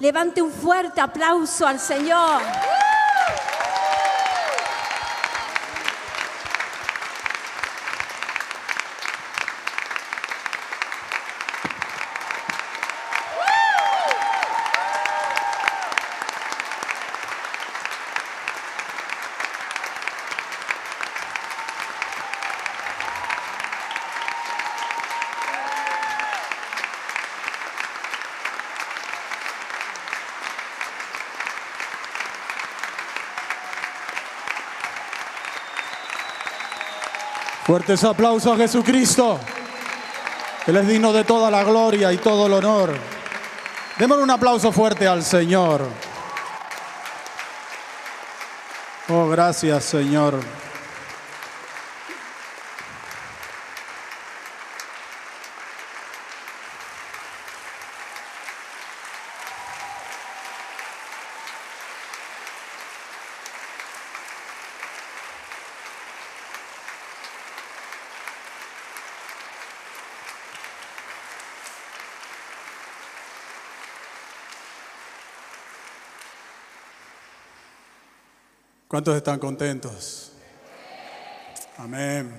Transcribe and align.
Levante 0.00 0.42
un 0.42 0.50
fuerte 0.50 1.00
aplauso 1.00 1.66
al 1.66 1.78
Señor. 1.78 2.40
Fuertes 37.74 38.04
aplausos 38.04 38.54
a 38.54 38.56
Jesucristo. 38.56 39.40
Él 40.64 40.76
es 40.76 40.86
digno 40.86 41.12
de 41.12 41.24
toda 41.24 41.50
la 41.50 41.64
gloria 41.64 42.12
y 42.12 42.18
todo 42.18 42.46
el 42.46 42.52
honor. 42.52 42.94
Démosle 43.98 44.22
un 44.22 44.30
aplauso 44.30 44.70
fuerte 44.70 45.08
al 45.08 45.24
Señor. 45.24 45.84
Oh, 49.08 49.28
gracias 49.28 49.82
Señor. 49.86 50.38
¿Cuántos 78.94 79.16
están 79.16 79.40
contentos? 79.40 80.30
Amén. 81.78 82.32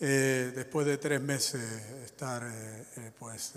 Eh, 0.00 0.50
después 0.56 0.86
de 0.86 0.96
tres 0.96 1.20
meses 1.20 1.62
estar 2.06 2.42
eh, 2.42 2.86
eh, 2.96 3.12
pues 3.18 3.52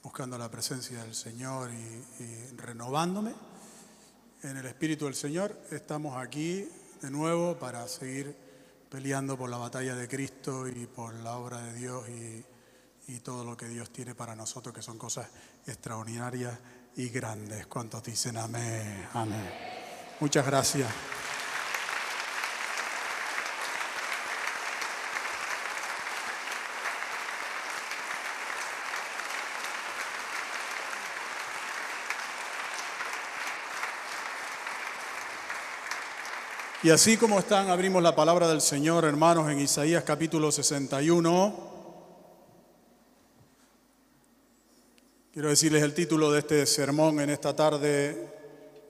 buscando 0.00 0.38
la 0.38 0.48
presencia 0.48 1.02
del 1.02 1.16
Señor 1.16 1.72
y, 1.72 2.56
renovándome 2.56 3.34
en 4.44 4.58
el 4.58 4.66
Espíritu 4.66 5.06
del 5.06 5.16
Señor, 5.16 5.60
estamos 5.72 6.16
aquí 6.24 6.68
de 7.02 7.10
nuevo 7.10 7.58
para 7.58 7.88
seguir 7.88 8.36
peleando 8.88 9.36
por 9.36 9.50
la 9.50 9.56
batalla 9.56 9.96
de 9.96 10.06
Cristo 10.06 10.68
y 10.68 10.86
por 10.86 11.14
la 11.14 11.36
obra 11.36 11.62
de 11.62 11.72
Dios 11.72 12.08
y, 12.08 12.44
y 13.08 13.18
todo 13.18 13.44
lo 13.44 13.56
que 13.56 13.66
Dios 13.66 13.90
tiene 13.90 14.14
para 14.14 14.36
nosotros, 14.36 14.72
que 14.72 14.82
son 14.82 14.98
cosas 14.98 15.26
extraordinarias 15.66 16.56
y 16.94 17.08
grandes. 17.08 17.66
¿Cuántos 17.66 18.04
dicen 18.04 18.36
amén? 18.36 19.08
Amén. 19.14 19.75
Muchas 20.18 20.46
gracias. 20.46 20.88
Y 36.82 36.90
así 36.90 37.16
como 37.16 37.40
están, 37.40 37.68
abrimos 37.68 38.00
la 38.00 38.14
palabra 38.14 38.46
del 38.46 38.60
Señor, 38.60 39.04
hermanos, 39.04 39.50
en 39.50 39.58
Isaías 39.58 40.04
capítulo 40.04 40.52
61. 40.52 41.74
Quiero 45.32 45.48
decirles 45.48 45.82
el 45.82 45.92
título 45.94 46.30
de 46.30 46.38
este 46.38 46.64
sermón 46.64 47.20
en 47.20 47.30
esta 47.30 47.56
tarde, 47.56 48.45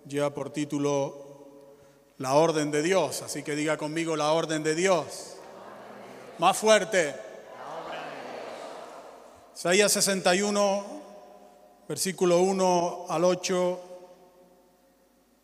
lleva 0.09 0.33
por 0.33 0.51
título 0.51 1.77
La 2.19 2.35
orden 2.35 2.71
de 2.71 2.83
Dios. 2.83 3.23
Así 3.23 3.43
que 3.43 3.55
diga 3.55 3.77
conmigo 3.77 4.17
la 4.17 4.33
orden 4.33 4.63
de 4.63 4.75
Dios. 4.75 5.37
Más 6.39 6.57
fuerte. 6.57 7.15
Isaías 9.55 9.93
61, 9.93 10.85
versículo 11.89 12.41
1 12.41 13.07
al 13.09 13.25
8. 13.25 13.81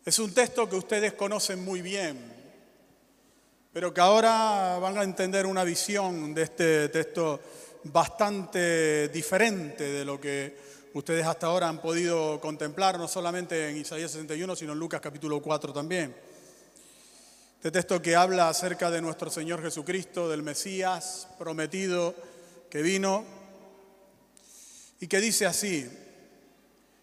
Es 0.05 0.19
un 0.19 0.33
texto 0.33 0.69
que 0.69 0.75
ustedes 0.75 1.13
conocen 1.13 1.63
muy 1.63 1.81
bien 1.81 2.33
pero 3.73 3.91
que 3.91 4.01
ahora 4.01 4.77
van 4.79 4.99
a 4.99 5.03
entender 5.03 5.47
una 5.47 5.63
visión 5.63 6.33
de 6.35 6.43
este 6.43 6.89
texto 6.89 7.41
bastante 7.85 9.07
diferente 9.09 9.83
de 9.83 10.05
lo 10.05 10.21
que 10.21 10.55
ustedes 10.93 11.25
hasta 11.25 11.47
ahora 11.47 11.67
han 11.67 11.81
podido 11.81 12.39
contemplar, 12.39 12.97
no 12.97 13.07
solamente 13.07 13.69
en 13.69 13.77
Isaías 13.77 14.11
61, 14.11 14.55
sino 14.55 14.73
en 14.73 14.79
Lucas 14.79 15.01
capítulo 15.01 15.41
4 15.41 15.73
también. 15.73 16.15
Este 17.57 17.71
texto 17.71 18.01
que 18.01 18.15
habla 18.15 18.49
acerca 18.49 18.91
de 18.91 19.01
nuestro 19.01 19.29
Señor 19.29 19.61
Jesucristo, 19.61 20.29
del 20.29 20.43
Mesías 20.43 21.27
prometido 21.37 22.13
que 22.69 22.81
vino, 22.81 23.23
y 24.99 25.07
que 25.07 25.19
dice 25.19 25.45
así, 25.45 25.89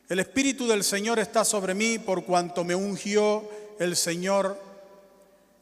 el 0.08 0.20
Espíritu 0.20 0.66
del 0.66 0.84
Señor 0.84 1.18
está 1.18 1.44
sobre 1.44 1.74
mí 1.74 1.98
por 1.98 2.24
cuanto 2.24 2.64
me 2.64 2.74
ungió 2.74 3.48
el 3.78 3.96
Señor 3.96 4.70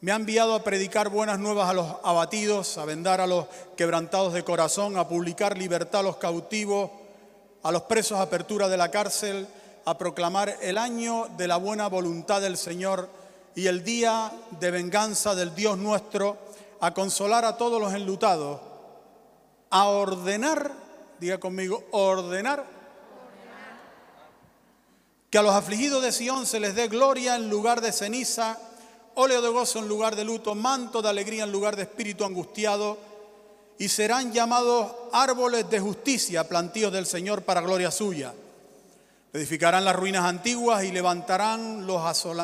me 0.01 0.13
ha 0.13 0.15
enviado 0.15 0.55
a 0.55 0.63
predicar 0.63 1.09
buenas 1.09 1.39
nuevas 1.39 1.69
a 1.69 1.73
los 1.73 1.95
abatidos, 2.03 2.77
a 2.77 2.85
vendar 2.85 3.19
a 3.19 3.27
los 3.27 3.47
quebrantados 3.75 4.33
de 4.33 4.43
corazón, 4.43 4.97
a 4.97 5.07
publicar 5.09 5.57
libertad 5.57 5.99
a 6.01 6.03
los 6.03 6.17
cautivos, 6.17 6.91
a 7.63 7.71
los 7.71 7.83
presos 7.83 8.19
apertura 8.19 8.67
de 8.67 8.77
la 8.77 8.91
cárcel, 8.91 9.47
a 9.85 9.97
proclamar 9.97 10.57
el 10.61 10.77
año 10.77 11.27
de 11.37 11.47
la 11.47 11.57
buena 11.57 11.87
voluntad 11.87 12.41
del 12.41 12.57
Señor 12.57 13.09
y 13.55 13.67
el 13.67 13.83
día 13.83 14.31
de 14.59 14.71
venganza 14.71 15.35
del 15.35 15.55
Dios 15.55 15.77
nuestro, 15.77 16.37
a 16.79 16.93
consolar 16.93 17.45
a 17.45 17.57
todos 17.57 17.81
los 17.81 17.93
enlutados, 17.93 18.61
a 19.69 19.87
ordenar, 19.87 20.71
diga 21.19 21.39
conmigo, 21.39 21.83
ordenar, 21.91 22.65
que 25.29 25.37
a 25.37 25.43
los 25.43 25.53
afligidos 25.53 26.01
de 26.01 26.11
Sión 26.11 26.45
se 26.45 26.59
les 26.59 26.75
dé 26.75 26.87
gloria 26.87 27.35
en 27.35 27.49
lugar 27.49 27.81
de 27.81 27.91
ceniza 27.91 28.57
óleo 29.19 29.41
de 29.41 29.49
gozo 29.49 29.79
en 29.79 29.87
lugar 29.89 30.15
de 30.15 30.23
luto, 30.23 30.55
manto 30.55 31.01
de 31.01 31.09
alegría 31.09 31.43
en 31.43 31.51
lugar 31.51 31.75
de 31.75 31.81
espíritu 31.83 32.23
angustiado, 32.23 32.97
y 33.79 33.89
serán 33.89 34.31
llamados 34.31 34.91
árboles 35.11 35.67
de 35.69 35.79
justicia, 35.79 36.47
plantíos 36.47 36.93
del 36.93 37.07
Señor 37.07 37.41
para 37.41 37.61
gloria 37.61 37.89
suya. 37.89 38.33
Edificarán 39.33 39.85
las 39.85 39.95
ruinas 39.95 40.25
antiguas 40.25 40.83
y 40.83 40.91
levantarán 40.91 41.87
los 41.87 42.01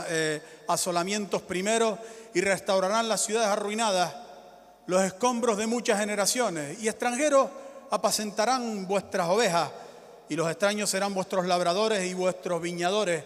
eh, 0.09 0.41
asolamientos 0.67 1.41
primeros 1.43 1.99
y 2.33 2.41
restaurarán 2.41 3.07
las 3.07 3.25
ciudades 3.25 3.49
arruinadas, 3.49 4.15
los 4.87 5.03
escombros 5.03 5.57
de 5.57 5.67
muchas 5.67 5.99
generaciones. 5.99 6.81
Y 6.81 6.87
extranjeros 6.87 7.49
apacentarán 7.91 8.87
vuestras 8.87 9.27
ovejas, 9.27 9.69
y 10.29 10.35
los 10.35 10.49
extraños 10.49 10.89
serán 10.89 11.13
vuestros 11.13 11.45
labradores 11.45 12.09
y 12.09 12.13
vuestros 12.13 12.61
viñadores 12.61 13.23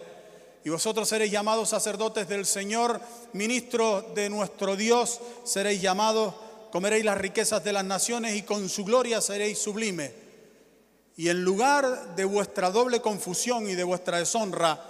y 0.64 0.68
vosotros 0.68 1.08
seréis 1.08 1.32
llamados 1.32 1.70
sacerdotes 1.70 2.28
del 2.28 2.44
Señor, 2.44 3.00
ministros 3.32 4.14
de 4.14 4.28
nuestro 4.28 4.76
Dios, 4.76 5.20
seréis 5.44 5.80
llamados, 5.80 6.34
comeréis 6.70 7.04
las 7.04 7.18
riquezas 7.18 7.62
de 7.64 7.72
las 7.72 7.84
naciones 7.84 8.36
y 8.36 8.42
con 8.42 8.68
su 8.68 8.84
gloria 8.84 9.20
seréis 9.20 9.58
sublime. 9.58 10.12
Y 11.16 11.28
en 11.28 11.42
lugar 11.42 12.14
de 12.16 12.24
vuestra 12.24 12.70
doble 12.70 13.00
confusión 13.00 13.68
y 13.68 13.74
de 13.74 13.84
vuestra 13.84 14.18
deshonra, 14.18 14.80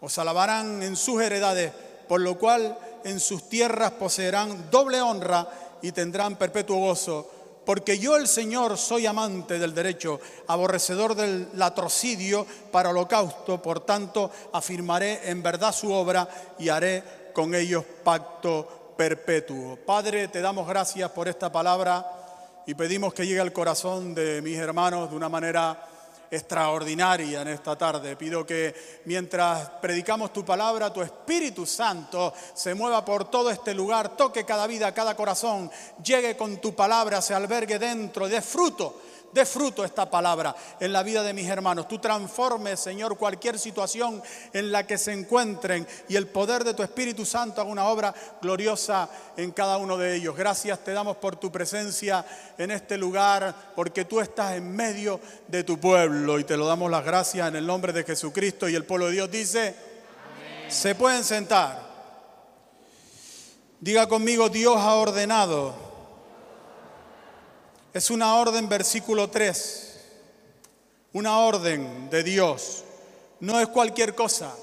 os 0.00 0.18
alabarán 0.18 0.82
en 0.82 0.96
sus 0.96 1.22
heredades, 1.22 1.72
por 2.08 2.20
lo 2.20 2.38
cual 2.38 2.78
en 3.04 3.20
sus 3.20 3.48
tierras 3.48 3.92
poseerán 3.92 4.70
doble 4.70 5.00
honra 5.00 5.48
y 5.82 5.92
tendrán 5.92 6.36
perpetuo 6.36 6.78
gozo 6.78 7.30
porque 7.64 7.98
yo 8.00 8.16
el 8.16 8.26
Señor 8.26 8.76
soy 8.78 9.06
amante 9.06 9.58
del 9.58 9.74
derecho, 9.74 10.18
aborrecedor 10.48 11.14
del 11.14 11.48
latrocidio 11.54 12.46
para 12.72 12.90
holocausto, 12.90 13.62
por 13.62 13.80
tanto 13.80 14.30
afirmaré 14.52 15.30
en 15.30 15.40
verdad 15.40 15.72
su 15.72 15.92
obra 15.92 16.28
y 16.58 16.68
haré 16.68 17.30
con 17.32 17.54
ellos 17.54 17.84
pacto 18.02 18.79
perpetuo. 19.00 19.76
Padre, 19.76 20.28
te 20.28 20.42
damos 20.42 20.68
gracias 20.68 21.10
por 21.12 21.26
esta 21.26 21.50
palabra 21.50 22.04
y 22.66 22.74
pedimos 22.74 23.14
que 23.14 23.26
llegue 23.26 23.40
al 23.40 23.50
corazón 23.50 24.14
de 24.14 24.42
mis 24.42 24.58
hermanos 24.58 25.08
de 25.08 25.16
una 25.16 25.30
manera 25.30 25.88
extraordinaria 26.30 27.40
en 27.40 27.48
esta 27.48 27.78
tarde. 27.78 28.14
Pido 28.16 28.44
que 28.44 28.74
mientras 29.06 29.70
predicamos 29.80 30.34
tu 30.34 30.44
palabra, 30.44 30.92
tu 30.92 31.00
Espíritu 31.00 31.64
Santo 31.64 32.34
se 32.52 32.74
mueva 32.74 33.02
por 33.02 33.30
todo 33.30 33.48
este 33.48 33.72
lugar, 33.72 34.18
toque 34.18 34.44
cada 34.44 34.66
vida, 34.66 34.92
cada 34.92 35.16
corazón, 35.16 35.70
llegue 36.04 36.36
con 36.36 36.58
tu 36.58 36.74
palabra, 36.74 37.22
se 37.22 37.32
albergue 37.32 37.78
dentro, 37.78 38.28
dé 38.28 38.42
fruto 38.42 39.00
dé 39.32 39.46
fruto 39.46 39.84
esta 39.84 40.10
palabra 40.10 40.54
en 40.78 40.92
la 40.92 41.02
vida 41.02 41.22
de 41.22 41.32
mis 41.32 41.48
hermanos. 41.48 41.88
Tú 41.88 41.98
transformes, 41.98 42.80
Señor, 42.80 43.16
cualquier 43.16 43.58
situación 43.58 44.22
en 44.52 44.72
la 44.72 44.86
que 44.86 44.98
se 44.98 45.12
encuentren 45.12 45.86
y 46.08 46.16
el 46.16 46.26
poder 46.26 46.64
de 46.64 46.74
tu 46.74 46.82
Espíritu 46.82 47.24
Santo 47.24 47.60
haga 47.60 47.70
una 47.70 47.86
obra 47.86 48.14
gloriosa 48.40 49.08
en 49.36 49.52
cada 49.52 49.76
uno 49.76 49.96
de 49.96 50.16
ellos. 50.16 50.36
Gracias 50.36 50.82
te 50.84 50.92
damos 50.92 51.16
por 51.16 51.36
tu 51.36 51.50
presencia 51.50 52.24
en 52.58 52.70
este 52.70 52.96
lugar, 52.96 53.72
porque 53.74 54.04
tú 54.04 54.20
estás 54.20 54.54
en 54.54 54.74
medio 54.74 55.20
de 55.48 55.64
tu 55.64 55.78
pueblo 55.78 56.38
y 56.38 56.44
te 56.44 56.56
lo 56.56 56.66
damos 56.66 56.90
las 56.90 57.04
gracias 57.04 57.48
en 57.48 57.56
el 57.56 57.66
nombre 57.66 57.92
de 57.92 58.04
Jesucristo 58.04 58.68
y 58.68 58.74
el 58.74 58.84
pueblo 58.84 59.06
de 59.06 59.12
Dios 59.12 59.30
dice, 59.30 59.74
se 60.68 60.94
pueden 60.94 61.24
sentar. 61.24 61.88
Diga 63.80 64.06
conmigo, 64.08 64.48
Dios 64.48 64.76
ha 64.76 64.94
ordenado 64.94 65.89
es 67.92 68.10
una 68.10 68.36
orden, 68.36 68.68
versículo 68.68 69.30
3, 69.30 70.00
una 71.12 71.38
orden 71.38 72.08
de 72.08 72.22
Dios. 72.22 72.84
No 73.40 73.58
es 73.58 73.68
cualquier 73.68 74.14
cosa. 74.14 74.54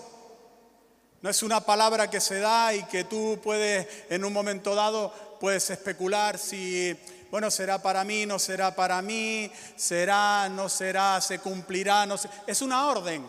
No 1.21 1.29
es 1.29 1.43
una 1.43 1.61
palabra 1.61 2.09
que 2.09 2.21
se 2.21 2.39
da 2.39 2.73
y 2.73 2.83
que 2.83 3.03
tú 3.03 3.39
puedes, 3.43 3.87
en 4.09 4.23
un 4.23 4.31
momento 4.31 4.75
dado, 4.75 5.11
puedes 5.39 5.69
especular 5.69 6.37
si, 6.37 6.95
bueno, 7.29 7.51
será 7.51 7.81
para 7.81 8.03
mí, 8.03 8.25
no 8.25 8.39
será 8.39 8.73
para 8.73 9.01
mí, 9.01 9.51
será, 9.75 10.47
no 10.47 10.69
será, 10.69 11.19
se 11.19 11.39
cumplirá, 11.39 12.05
no. 12.05 12.15
Es 12.45 12.61
una 12.61 12.87
orden. 12.87 13.25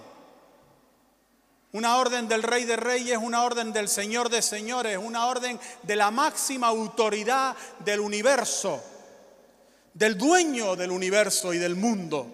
Una 1.73 1.97
orden 1.97 2.29
del 2.29 2.43
Rey 2.43 2.65
de 2.65 2.77
Reyes, 2.77 3.19
una 3.21 3.43
orden 3.43 3.73
del 3.73 3.89
Señor 3.89 4.29
de 4.29 4.43
Señores, 4.43 4.97
una 4.97 5.27
orden 5.27 5.59
de 5.83 5.97
la 5.97 6.11
máxima 6.11 6.69
autoridad 6.69 7.57
del 7.81 8.01
universo 8.01 8.83
del 9.99 10.17
dueño 10.17 10.77
del 10.77 10.93
universo 10.93 11.53
y 11.53 11.59
del 11.59 11.75
mundo. 11.75 12.25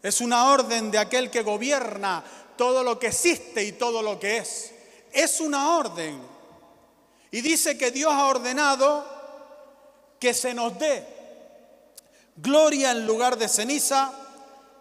Es 0.00 0.20
una 0.20 0.52
orden 0.52 0.92
de 0.92 0.98
aquel 0.98 1.28
que 1.28 1.42
gobierna 1.42 2.22
todo 2.56 2.84
lo 2.84 3.00
que 3.00 3.08
existe 3.08 3.64
y 3.64 3.72
todo 3.72 4.00
lo 4.00 4.20
que 4.20 4.38
es. 4.38 4.72
Es 5.12 5.40
una 5.40 5.76
orden. 5.76 6.22
Y 7.32 7.40
dice 7.40 7.76
que 7.76 7.90
Dios 7.90 8.12
ha 8.12 8.26
ordenado 8.26 9.04
que 10.20 10.32
se 10.32 10.54
nos 10.54 10.78
dé 10.78 11.04
gloria 12.36 12.92
en 12.92 13.06
lugar 13.06 13.36
de 13.36 13.48
ceniza, 13.48 14.12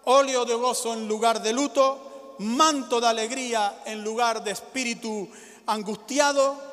óleo 0.05 0.45
de 0.45 0.53
gozo 0.53 0.93
en 0.93 1.07
lugar 1.07 1.41
de 1.41 1.51
luto, 1.51 2.35
manto 2.39 3.01
de 3.01 3.07
alegría 3.07 3.81
en 3.85 4.03
lugar 4.03 4.43
de 4.43 4.51
espíritu 4.51 5.27
angustiado. 5.65 6.69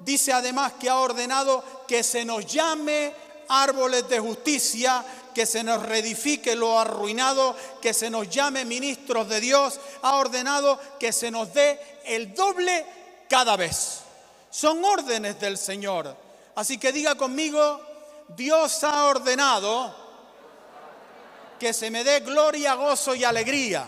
Dice 0.00 0.32
además 0.32 0.72
que 0.80 0.90
ha 0.90 0.98
ordenado 0.98 1.62
que 1.86 2.02
se 2.02 2.24
nos 2.24 2.46
llame 2.46 3.29
árboles 3.50 4.08
de 4.08 4.20
justicia, 4.20 5.04
que 5.34 5.44
se 5.44 5.62
nos 5.62 5.82
reedifique 5.82 6.54
lo 6.54 6.78
arruinado, 6.78 7.56
que 7.82 7.92
se 7.92 8.08
nos 8.08 8.28
llame 8.28 8.64
ministros 8.64 9.28
de 9.28 9.40
Dios, 9.40 9.78
ha 10.02 10.16
ordenado 10.16 10.78
que 10.98 11.12
se 11.12 11.30
nos 11.30 11.52
dé 11.52 12.00
el 12.04 12.34
doble 12.34 12.86
cada 13.28 13.56
vez. 13.56 14.00
Son 14.50 14.84
órdenes 14.84 15.38
del 15.40 15.58
Señor. 15.58 16.16
Así 16.54 16.78
que 16.78 16.92
diga 16.92 17.16
conmigo, 17.16 17.80
Dios 18.28 18.82
ha 18.84 19.04
ordenado 19.06 19.94
que 21.58 21.72
se 21.72 21.90
me 21.90 22.04
dé 22.04 22.20
gloria, 22.20 22.74
gozo 22.74 23.14
y 23.14 23.24
alegría. 23.24 23.86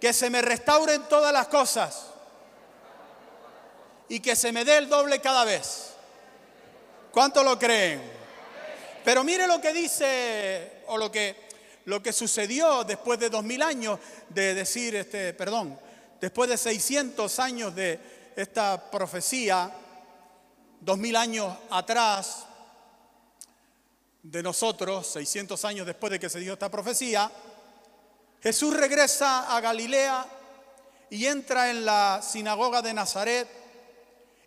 Que 0.00 0.12
se 0.12 0.30
me 0.30 0.42
restauren 0.42 1.02
todas 1.08 1.32
las 1.32 1.48
cosas. 1.48 2.06
Y 4.08 4.20
que 4.20 4.34
se 4.34 4.50
me 4.52 4.64
dé 4.64 4.78
el 4.78 4.88
doble 4.88 5.20
cada 5.20 5.44
vez. 5.44 5.90
¿Cuánto 7.12 7.42
lo 7.42 7.58
creen? 7.58 8.00
Pero 9.04 9.24
mire 9.24 9.46
lo 9.48 9.60
que 9.60 9.72
dice, 9.72 10.82
o 10.86 10.96
lo 10.96 11.10
que, 11.10 11.34
lo 11.86 12.00
que 12.00 12.12
sucedió 12.12 12.84
después 12.84 13.18
de 13.18 13.30
dos 13.30 13.42
mil 13.42 13.62
años 13.62 13.98
de 14.28 14.54
decir, 14.54 14.94
este, 14.94 15.34
perdón, 15.34 15.78
después 16.20 16.48
de 16.48 16.56
600 16.56 17.38
años 17.40 17.74
de 17.74 17.98
esta 18.36 18.90
profecía, 18.90 19.72
dos 20.80 20.98
mil 20.98 21.16
años 21.16 21.52
atrás 21.70 22.46
de 24.22 24.42
nosotros, 24.42 25.08
600 25.08 25.64
años 25.64 25.86
después 25.86 26.12
de 26.12 26.20
que 26.20 26.28
se 26.28 26.38
dio 26.38 26.52
esta 26.52 26.70
profecía, 26.70 27.28
Jesús 28.40 28.76
regresa 28.76 29.54
a 29.54 29.60
Galilea 29.60 30.26
y 31.10 31.26
entra 31.26 31.70
en 31.70 31.84
la 31.84 32.20
sinagoga 32.22 32.82
de 32.82 32.94
Nazaret 32.94 33.48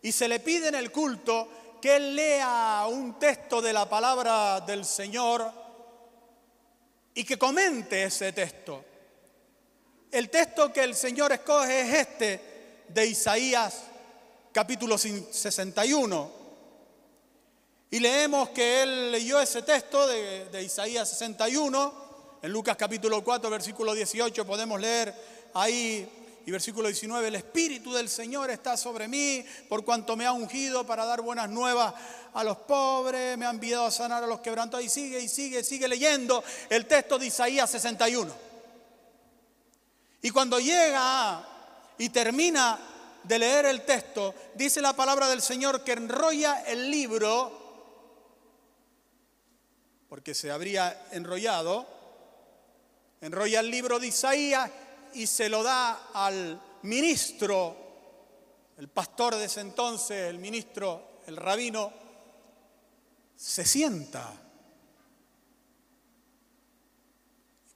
y 0.02 0.14
se 0.14 0.30
le 0.30 0.40
pide 0.40 0.70
en 0.70 0.76
el 0.76 0.92
culto 0.92 1.50
que 1.84 2.00
lea 2.00 2.86
un 2.88 3.20
texto 3.20 3.62
de 3.62 3.74
la 3.74 3.90
palabra 3.90 4.62
del 4.62 4.86
Señor 4.86 5.52
y 7.14 7.26
que 7.26 7.38
comente 7.38 8.04
ese 8.04 8.32
texto. 8.32 8.86
El 10.10 10.30
texto 10.30 10.72
que 10.72 10.82
el 10.82 10.96
Señor 10.96 11.34
escoge 11.34 11.82
es 11.82 12.08
este 12.08 12.84
de 12.88 13.06
Isaías 13.06 13.82
capítulo 14.54 14.98
61. 14.98 16.32
Y 17.92 18.00
leemos 18.00 18.48
que 18.52 18.84
él 18.84 19.12
leyó 19.12 19.42
ese 19.42 19.62
texto 19.64 20.08
de, 20.08 20.46
de, 20.46 20.64
Isaías 20.64 21.10
61. 21.10 22.40
En 22.44 22.50
Lucas 22.50 22.78
capítulo 22.78 23.22
4, 23.22 23.50
versículo 23.50 23.94
18 23.94 24.46
podemos 24.46 24.80
leer 24.80 25.14
ahí 25.54 26.23
y 26.46 26.52
versículo 26.52 26.90
19, 26.90 27.30
el 27.30 27.36
Espíritu 27.36 27.94
del 27.94 28.10
Señor 28.10 28.50
está 28.50 28.76
sobre 28.76 29.08
mí 29.08 29.46
por 29.70 29.86
cuanto 29.86 30.18
me 30.18 30.26
ha 30.26 30.34
ungido 30.34 30.86
para 30.86 31.06
dar 31.06 31.22
buenas 31.22 31.50
nuevas 31.50 31.94
a 32.34 32.44
los 32.44 32.58
pobres, 32.58 33.38
me 33.38 33.46
ha 33.46 33.50
enviado 33.50 33.86
a 33.86 33.92
sanar 33.92 34.24
a 34.24 34.28
los 34.28 34.42
quebrantados 34.42 34.86
y 34.86 34.90
sigue 34.90 35.22
y 35.22 35.30
sigue, 35.30 35.64
sigue 35.64 35.88
leyendo 35.88 36.44
el 36.70 36.86
texto 36.86 37.18
de 37.18 37.28
Isaías 37.28 37.70
61. 37.70 38.34
Y 40.22 40.30
cuando 40.32 40.60
llega 40.60 41.48
y 41.98 42.10
termina 42.10 42.78
de 43.24 43.40
leer 43.40 43.66
el 43.68 43.86
texto, 43.86 44.36
dice 44.56 44.82
la 44.82 44.94
palabra 44.94 45.30
del 45.30 45.42
Señor 45.42 45.86
que 45.86 45.94
enrolla 45.94 46.64
el 46.64 46.92
libro, 46.92 47.62
porque 50.10 50.36
se 50.36 50.52
habría 50.52 51.08
enrollado, 51.12 51.88
enrolla 53.22 53.62
el 53.62 53.72
libro 53.72 54.00
de 54.00 54.08
Isaías 54.08 54.70
y 55.14 55.28
se 55.28 55.50
lo 55.50 55.64
da 55.64 56.10
al 56.14 56.62
ministro, 56.84 57.76
el 58.78 58.88
pastor 58.90 59.36
de 59.36 59.46
ese 59.46 59.62
entonces, 59.62 60.30
el 60.30 60.40
ministro, 60.40 61.20
el 61.28 61.38
rabino, 61.38 61.92
se 63.36 63.66
sienta. 63.66 64.34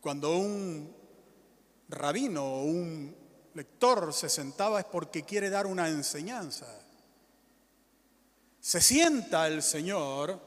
Cuando 0.01 0.37
un 0.37 0.95
rabino 1.89 2.43
o 2.43 2.63
un 2.63 3.15
lector 3.53 4.13
se 4.13 4.29
sentaba 4.29 4.79
es 4.79 4.85
porque 4.85 5.23
quiere 5.23 5.49
dar 5.49 5.65
una 5.65 5.89
enseñanza. 5.89 6.67
Se 8.59 8.81
sienta 8.81 9.47
el 9.47 9.63
Señor 9.63 10.39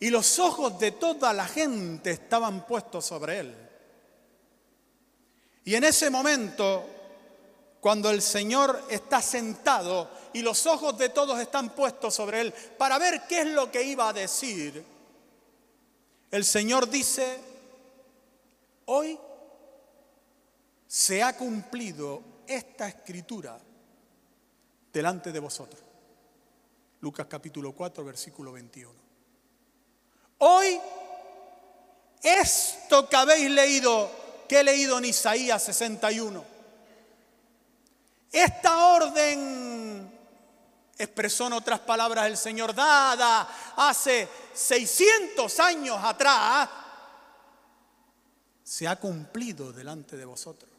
y 0.00 0.10
los 0.10 0.38
ojos 0.38 0.78
de 0.78 0.92
toda 0.92 1.32
la 1.32 1.46
gente 1.46 2.10
estaban 2.10 2.66
puestos 2.66 3.04
sobre 3.06 3.40
él. 3.40 3.67
Y 5.68 5.74
en 5.74 5.84
ese 5.84 6.08
momento, 6.08 6.82
cuando 7.78 8.08
el 8.08 8.22
Señor 8.22 8.84
está 8.88 9.20
sentado 9.20 10.08
y 10.32 10.40
los 10.40 10.64
ojos 10.64 10.96
de 10.96 11.10
todos 11.10 11.38
están 11.38 11.74
puestos 11.74 12.14
sobre 12.14 12.40
Él 12.40 12.54
para 12.78 12.98
ver 12.98 13.24
qué 13.28 13.42
es 13.42 13.48
lo 13.48 13.70
que 13.70 13.82
iba 13.82 14.08
a 14.08 14.14
decir, 14.14 14.82
el 16.30 16.44
Señor 16.46 16.88
dice, 16.88 17.38
hoy 18.86 19.18
se 20.86 21.22
ha 21.22 21.36
cumplido 21.36 22.22
esta 22.46 22.88
escritura 22.88 23.60
delante 24.90 25.32
de 25.32 25.38
vosotros. 25.38 25.82
Lucas 27.02 27.26
capítulo 27.28 27.72
4, 27.72 28.02
versículo 28.06 28.52
21. 28.52 28.90
Hoy 30.38 30.80
esto 32.22 33.06
que 33.06 33.16
habéis 33.16 33.50
leído 33.50 34.27
que 34.48 34.60
he 34.60 34.64
leído 34.64 34.98
en 34.98 35.04
Isaías 35.04 35.62
61. 35.62 36.44
Esta 38.32 38.86
orden 38.86 40.18
expresó 40.98 41.46
en 41.46 41.52
otras 41.54 41.80
palabras 41.80 42.26
el 42.26 42.36
Señor 42.36 42.74
dada 42.74 43.48
hace 43.76 44.28
600 44.52 45.60
años 45.60 45.98
atrás, 46.02 46.68
se 48.64 48.86
ha 48.86 48.96
cumplido 48.96 49.72
delante 49.72 50.16
de 50.16 50.24
vosotros. 50.24 50.70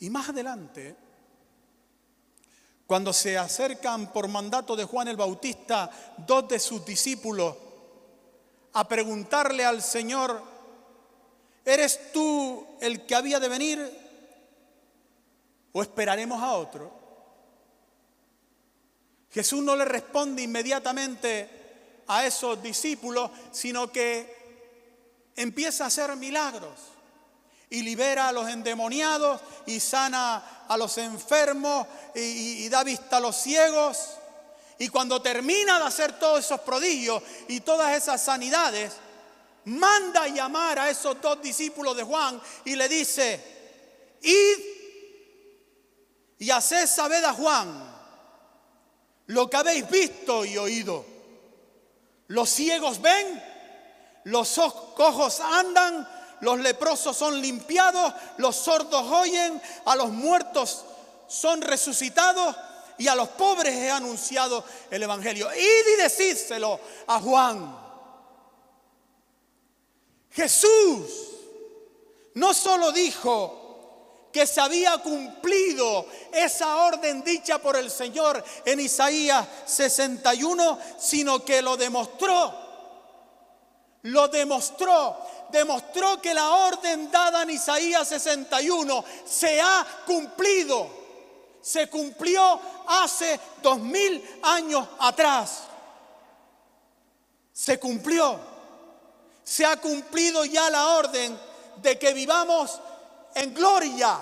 Y 0.00 0.10
más 0.10 0.28
adelante, 0.30 0.96
cuando 2.86 3.12
se 3.12 3.38
acercan 3.38 4.12
por 4.12 4.26
mandato 4.28 4.74
de 4.74 4.84
Juan 4.84 5.08
el 5.08 5.16
Bautista 5.16 5.90
dos 6.18 6.48
de 6.48 6.58
sus 6.58 6.84
discípulos 6.84 7.56
a 8.72 8.86
preguntarle 8.86 9.64
al 9.64 9.82
Señor, 9.82 10.42
¿eres 11.64 12.12
tú 12.12 12.66
el 12.80 13.06
que 13.06 13.14
había 13.14 13.40
de 13.40 13.48
venir 13.48 14.00
o 15.72 15.82
esperaremos 15.82 16.42
a 16.42 16.52
otro? 16.54 17.00
Jesús 19.30 19.62
no 19.62 19.76
le 19.76 19.84
responde 19.84 20.42
inmediatamente 20.42 22.02
a 22.08 22.26
esos 22.26 22.60
discípulos, 22.62 23.30
sino 23.52 23.92
que 23.92 24.40
empieza 25.36 25.84
a 25.84 25.86
hacer 25.86 26.16
milagros 26.16 26.72
y 27.70 27.82
libera 27.82 28.28
a 28.28 28.32
los 28.32 28.48
endemoniados 28.48 29.40
y 29.66 29.78
sana 29.78 30.64
a 30.68 30.76
los 30.76 30.98
enfermos 30.98 31.86
y, 32.14 32.68
da 32.68 32.82
vista 32.82 33.18
a 33.18 33.20
los 33.20 33.36
ciegos. 33.36 34.16
Y 34.80 34.88
cuando 34.88 35.20
termina 35.20 35.78
de 35.78 35.84
hacer 35.84 36.18
todos 36.18 36.42
esos 36.42 36.60
prodigios 36.60 37.22
y 37.48 37.60
todas 37.60 37.94
esas 37.94 38.18
sanidades, 38.22 38.94
manda 39.66 40.26
llamar 40.28 40.78
a 40.78 40.88
esos 40.88 41.20
dos 41.20 41.42
discípulos 41.42 41.94
de 41.98 42.02
Juan 42.02 42.40
y 42.64 42.74
le 42.76 42.88
dice, 42.88 44.16
id 44.22 44.58
y 46.38 46.50
haced 46.50 46.86
saber 46.86 47.22
a 47.26 47.34
Juan 47.34 47.94
lo 49.26 49.50
que 49.50 49.56
habéis 49.58 49.86
visto 49.90 50.46
y 50.46 50.56
oído. 50.56 51.04
Los 52.28 52.48
ciegos 52.48 53.02
ven, 53.02 53.44
los 54.24 54.48
cojos 54.96 55.40
andan, 55.40 56.08
los 56.40 56.58
leprosos 56.58 57.14
son 57.18 57.38
limpiados, 57.38 58.14
los 58.38 58.56
sordos 58.56 59.04
oyen, 59.12 59.60
a 59.84 59.94
los 59.94 60.08
muertos 60.08 60.86
son 61.28 61.60
resucitados 61.60 62.56
y 63.00 63.08
a 63.08 63.14
los 63.14 63.30
pobres 63.30 63.74
he 63.74 63.90
anunciado 63.90 64.62
el 64.90 65.02
Evangelio. 65.02 65.48
Id 65.54 65.94
y 65.94 66.02
decídselo 66.02 66.78
a 67.06 67.18
Juan. 67.18 67.78
Jesús 70.30 71.10
no 72.34 72.52
solo 72.52 72.92
dijo 72.92 74.28
que 74.30 74.46
se 74.46 74.60
había 74.60 74.98
cumplido 74.98 76.04
esa 76.30 76.76
orden 76.76 77.24
dicha 77.24 77.58
por 77.58 77.74
el 77.74 77.90
Señor 77.90 78.44
en 78.66 78.78
Isaías 78.80 79.48
61, 79.64 80.78
sino 80.98 81.42
que 81.42 81.62
lo 81.62 81.78
demostró. 81.78 82.54
Lo 84.02 84.28
demostró. 84.28 85.16
Demostró 85.50 86.20
que 86.20 86.34
la 86.34 86.50
orden 86.50 87.10
dada 87.10 87.44
en 87.44 87.50
Isaías 87.50 88.06
61 88.08 89.02
se 89.24 89.58
ha 89.58 89.86
cumplido. 90.04 90.99
Se 91.60 91.88
cumplió 91.88 92.60
hace 92.86 93.38
dos 93.62 93.78
mil 93.78 94.40
años 94.42 94.86
atrás. 94.98 95.64
Se 97.52 97.78
cumplió. 97.78 98.38
Se 99.44 99.66
ha 99.66 99.76
cumplido 99.76 100.44
ya 100.44 100.70
la 100.70 100.96
orden 100.96 101.38
de 101.76 101.98
que 101.98 102.12
vivamos 102.12 102.80
en 103.34 103.52
gloria, 103.54 104.18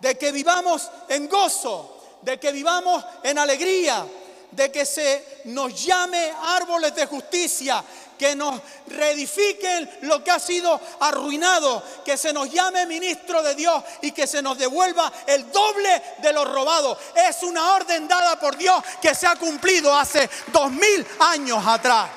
de 0.00 0.16
que 0.16 0.32
vivamos 0.32 0.90
en 1.08 1.28
gozo, 1.28 2.18
de 2.22 2.38
que 2.38 2.52
vivamos 2.52 3.04
en 3.22 3.38
alegría, 3.38 4.06
de 4.50 4.72
que 4.72 4.84
se 4.86 5.42
nos 5.46 5.84
llame 5.84 6.32
árboles 6.42 6.94
de 6.94 7.06
justicia, 7.06 7.82
que 8.18 8.34
nos 8.34 8.60
reedifiquen 8.88 9.88
lo 10.02 10.22
que 10.22 10.30
ha 10.30 10.38
sido 10.38 10.78
arruinado, 11.00 11.82
que 12.04 12.16
se 12.16 12.32
nos 12.32 12.50
llame 12.50 12.84
ministro 12.86 13.42
de 13.42 13.54
Dios 13.54 13.82
y 14.02 14.12
que 14.12 14.26
se 14.26 14.42
nos 14.42 14.58
devuelva 14.58 15.10
el 15.26 15.50
doble 15.50 16.02
de 16.18 16.32
lo 16.32 16.44
robado. 16.44 16.98
Es 17.14 17.42
una 17.42 17.74
orden 17.74 18.08
dada 18.08 18.38
por 18.38 18.56
Dios 18.56 18.82
que 19.00 19.14
se 19.14 19.26
ha 19.26 19.36
cumplido 19.36 19.94
hace 19.96 20.28
dos 20.52 20.70
mil 20.70 21.06
años 21.20 21.64
atrás. 21.66 22.10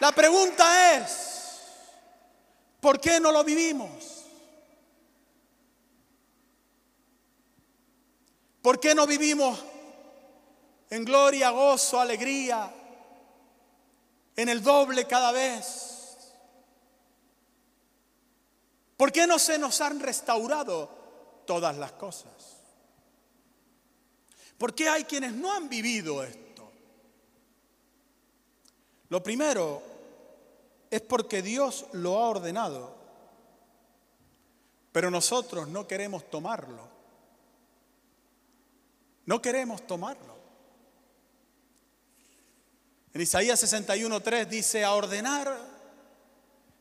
La 0.00 0.12
pregunta 0.12 0.94
es, 0.94 1.60
¿por 2.80 3.00
qué 3.00 3.18
no 3.18 3.32
lo 3.32 3.42
vivimos? 3.42 4.18
¿Por 8.62 8.78
qué 8.78 8.94
no 8.94 9.06
vivimos 9.06 9.58
en 10.90 11.04
gloria, 11.04 11.50
gozo, 11.50 12.00
alegría, 12.00 12.72
en 14.36 14.48
el 14.48 14.62
doble 14.62 15.06
cada 15.06 15.32
vez? 15.32 15.88
¿Por 18.96 19.12
qué 19.12 19.26
no 19.26 19.38
se 19.38 19.58
nos 19.58 19.80
han 19.80 20.00
restaurado 20.00 20.88
todas 21.46 21.76
las 21.76 21.92
cosas? 21.92 22.32
¿Por 24.56 24.74
qué 24.74 24.88
hay 24.88 25.04
quienes 25.04 25.32
no 25.34 25.52
han 25.52 25.68
vivido 25.68 26.24
esto? 26.24 26.68
Lo 29.08 29.22
primero 29.22 29.82
es 30.90 31.00
porque 31.00 31.42
Dios 31.42 31.86
lo 31.92 32.18
ha 32.18 32.28
ordenado, 32.28 32.94
pero 34.90 35.10
nosotros 35.10 35.68
no 35.68 35.86
queremos 35.86 36.28
tomarlo. 36.28 36.88
No 39.26 39.40
queremos 39.40 39.86
tomarlo. 39.86 40.37
Isaías 43.22 43.62
61.3 43.62 44.46
dice, 44.46 44.84
a 44.84 44.94
ordenar 44.94 45.56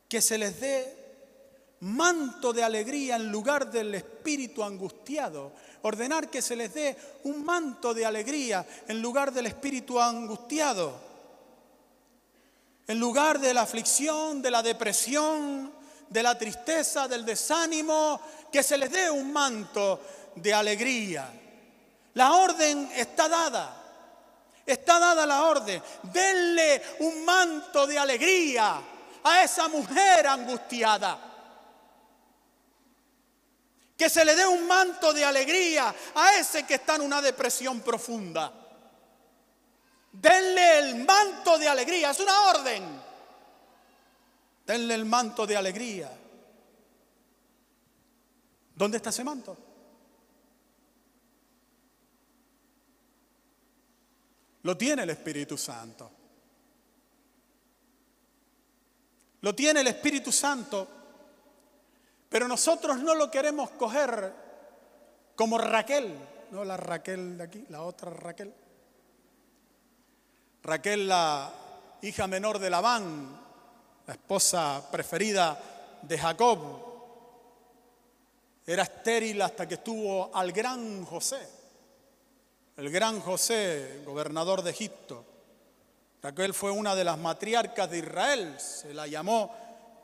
que 0.08 0.22
se 0.22 0.38
les 0.38 0.60
dé 0.60 0.96
manto 1.82 2.54
de 2.54 2.64
alegría 2.64 3.16
en 3.16 3.32
lugar 3.32 3.70
del 3.70 3.96
espíritu 3.96 4.64
angustiado. 4.64 5.52
Ordenar 5.84 6.30
que 6.30 6.42
se 6.42 6.56
les 6.56 6.74
dé 6.74 6.96
un 7.24 7.44
manto 7.46 7.94
de 7.94 8.06
alegría 8.06 8.66
en 8.88 9.02
lugar 9.02 9.32
del 9.32 9.48
espíritu 9.48 10.00
angustiado 10.00 11.08
en 12.88 13.00
lugar 13.00 13.40
de 13.40 13.54
la 13.54 13.64
aflicción, 13.64 14.42
de 14.42 14.50
la 14.50 14.64
depresión, 14.64 15.72
de 16.10 16.24
la 16.24 16.38
tristeza, 16.38 17.08
del 17.08 17.26
desánimo, 17.26 18.22
que 18.52 18.64
se 18.64 18.78
les 18.78 18.90
dé 18.90 19.12
un 19.12 19.32
manto 19.34 20.00
de 20.36 20.54
alegría. 20.54 21.30
La 22.14 22.32
orden 22.32 22.90
está 22.96 23.28
dada. 23.28 23.77
Está 24.68 25.00
dada 25.00 25.26
la 25.26 25.46
orden. 25.46 25.82
Denle 26.04 26.82
un 27.00 27.24
manto 27.24 27.88
de 27.88 27.98
alegría 27.98 28.82
a 29.24 29.42
esa 29.42 29.70
mujer 29.70 30.28
angustiada. 30.28 31.18
Que 33.98 34.10
se 34.10 34.26
le 34.26 34.36
dé 34.36 34.46
un 34.46 34.68
manto 34.68 35.14
de 35.14 35.24
alegría 35.24 35.96
a 36.16 36.36
ese 36.36 36.66
que 36.66 36.76
está 36.76 36.96
en 36.96 37.04
una 37.04 37.22
depresión 37.22 37.80
profunda. 37.80 38.52
Denle 40.12 40.80
el 40.80 40.96
manto 41.06 41.58
de 41.58 41.70
alegría, 41.70 42.12
es 42.12 42.20
una 42.20 42.50
orden. 42.50 43.02
Denle 44.66 44.96
el 44.96 45.06
manto 45.06 45.48
de 45.48 45.56
alegría. 45.56 46.12
¿Dónde 48.76 48.98
está 48.98 49.12
ese 49.12 49.24
manto? 49.24 49.67
Lo 54.68 54.76
tiene 54.76 55.04
el 55.04 55.10
Espíritu 55.12 55.58
Santo. 55.58 56.12
Lo 59.40 59.56
tiene 59.56 59.80
el 59.80 59.88
Espíritu 59.88 60.30
Santo, 60.30 60.86
pero 62.28 62.50
nosotros 62.50 62.98
no 63.00 63.16
lo 63.16 63.32
queremos 63.32 63.70
coger 63.70 64.34
como 65.38 65.58
Raquel, 65.58 66.20
no 66.52 66.66
la 66.66 66.76
Raquel 66.76 67.38
de 67.38 67.44
aquí, 67.46 67.66
la 67.70 67.84
otra 67.84 68.12
Raquel. 68.12 68.54
Raquel, 70.64 71.08
la 71.08 71.50
hija 72.02 72.28
menor 72.28 72.60
de 72.60 72.70
Labán, 72.70 73.40
la 74.06 74.14
esposa 74.14 74.86
preferida 74.92 75.58
de 76.02 76.18
Jacob, 76.18 76.60
era 78.66 78.84
estéril 78.84 79.42
hasta 79.42 79.66
que 79.66 79.76
estuvo 79.76 80.30
al 80.36 80.52
gran 80.52 81.06
José, 81.06 81.57
el 82.78 82.90
gran 82.90 83.20
José, 83.20 84.02
gobernador 84.06 84.62
de 84.62 84.72
Egipto. 84.72 85.26
Raquel 86.22 86.54
fue 86.54 86.72
una 86.72 86.96
de 86.96 87.04
las 87.04 87.18
matriarcas 87.18 87.90
de 87.90 88.00
Israel, 88.00 88.60
se 88.60 88.94
la 88.94 89.08
llamó 89.08 89.54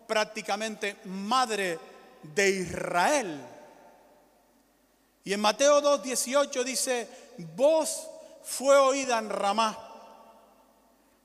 prácticamente 0.07 0.97
madre 1.05 1.79
de 2.21 2.49
Israel. 2.49 3.41
Y 5.23 5.33
en 5.33 5.39
Mateo 5.39 5.81
2.18 5.81 6.63
dice, 6.63 7.07
voz 7.55 8.07
fue 8.43 8.77
oída 8.77 9.17
en 9.19 9.29
Ramá 9.29 9.91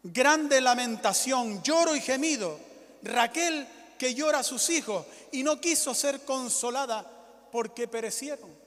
grande 0.02 0.60
lamentación, 0.60 1.62
lloro 1.62 1.94
y 1.94 2.00
gemido. 2.00 2.58
Raquel 3.02 3.66
que 3.98 4.14
llora 4.14 4.40
a 4.40 4.44
sus 4.44 4.70
hijos 4.70 5.06
y 5.32 5.42
no 5.42 5.60
quiso 5.60 5.94
ser 5.94 6.24
consolada 6.24 7.04
porque 7.50 7.88
perecieron. 7.88 8.57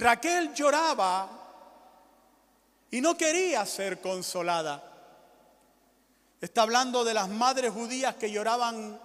Raquel 0.00 0.54
lloraba 0.54 1.28
y 2.90 3.00
no 3.02 3.16
quería 3.16 3.66
ser 3.66 4.00
consolada. 4.00 4.82
Está 6.40 6.62
hablando 6.62 7.04
de 7.04 7.12
las 7.12 7.28
madres 7.28 7.70
judías 7.70 8.14
que 8.14 8.30
lloraban 8.30 8.98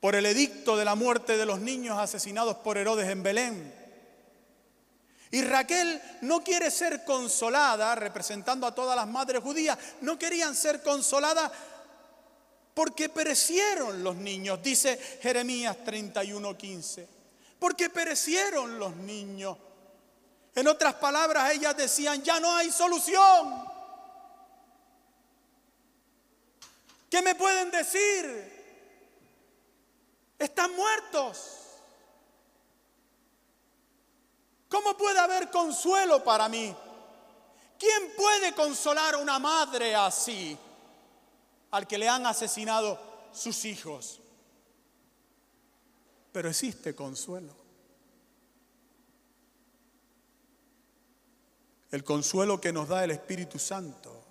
por 0.00 0.16
el 0.16 0.26
edicto 0.26 0.76
de 0.76 0.84
la 0.84 0.96
muerte 0.96 1.36
de 1.36 1.46
los 1.46 1.60
niños 1.60 1.96
asesinados 1.98 2.56
por 2.56 2.78
Herodes 2.78 3.08
en 3.08 3.22
Belén. 3.22 3.74
Y 5.30 5.42
Raquel 5.42 6.00
no 6.22 6.42
quiere 6.42 6.70
ser 6.72 7.04
consolada, 7.04 7.94
representando 7.94 8.66
a 8.66 8.74
todas 8.74 8.96
las 8.96 9.06
madres 9.06 9.40
judías, 9.40 9.78
no 10.00 10.18
querían 10.18 10.54
ser 10.54 10.82
consoladas 10.82 11.52
porque 12.74 13.08
perecieron 13.08 14.02
los 14.02 14.16
niños, 14.16 14.60
dice 14.62 14.98
Jeremías 15.22 15.76
31:15. 15.84 17.15
Porque 17.58 17.90
perecieron 17.90 18.78
los 18.78 18.94
niños. 18.96 19.56
En 20.54 20.68
otras 20.68 20.94
palabras, 20.94 21.52
ellas 21.52 21.76
decían, 21.76 22.22
ya 22.22 22.40
no 22.40 22.54
hay 22.54 22.70
solución. 22.70 23.66
¿Qué 27.10 27.22
me 27.22 27.34
pueden 27.34 27.70
decir? 27.70 28.54
Están 30.38 30.74
muertos. 30.74 31.56
¿Cómo 34.68 34.96
puede 34.96 35.18
haber 35.18 35.50
consuelo 35.50 36.22
para 36.24 36.48
mí? 36.48 36.74
¿Quién 37.78 38.14
puede 38.16 38.54
consolar 38.54 39.14
a 39.14 39.18
una 39.18 39.38
madre 39.38 39.94
así 39.94 40.58
al 41.70 41.86
que 41.86 41.98
le 41.98 42.08
han 42.08 42.26
asesinado 42.26 42.98
sus 43.32 43.64
hijos? 43.64 44.20
Pero 46.36 46.50
existe 46.50 46.94
consuelo. 46.94 47.54
El 51.90 52.04
consuelo 52.04 52.60
que 52.60 52.74
nos 52.74 52.88
da 52.88 53.04
el 53.04 53.12
Espíritu 53.12 53.58
Santo. 53.58 54.22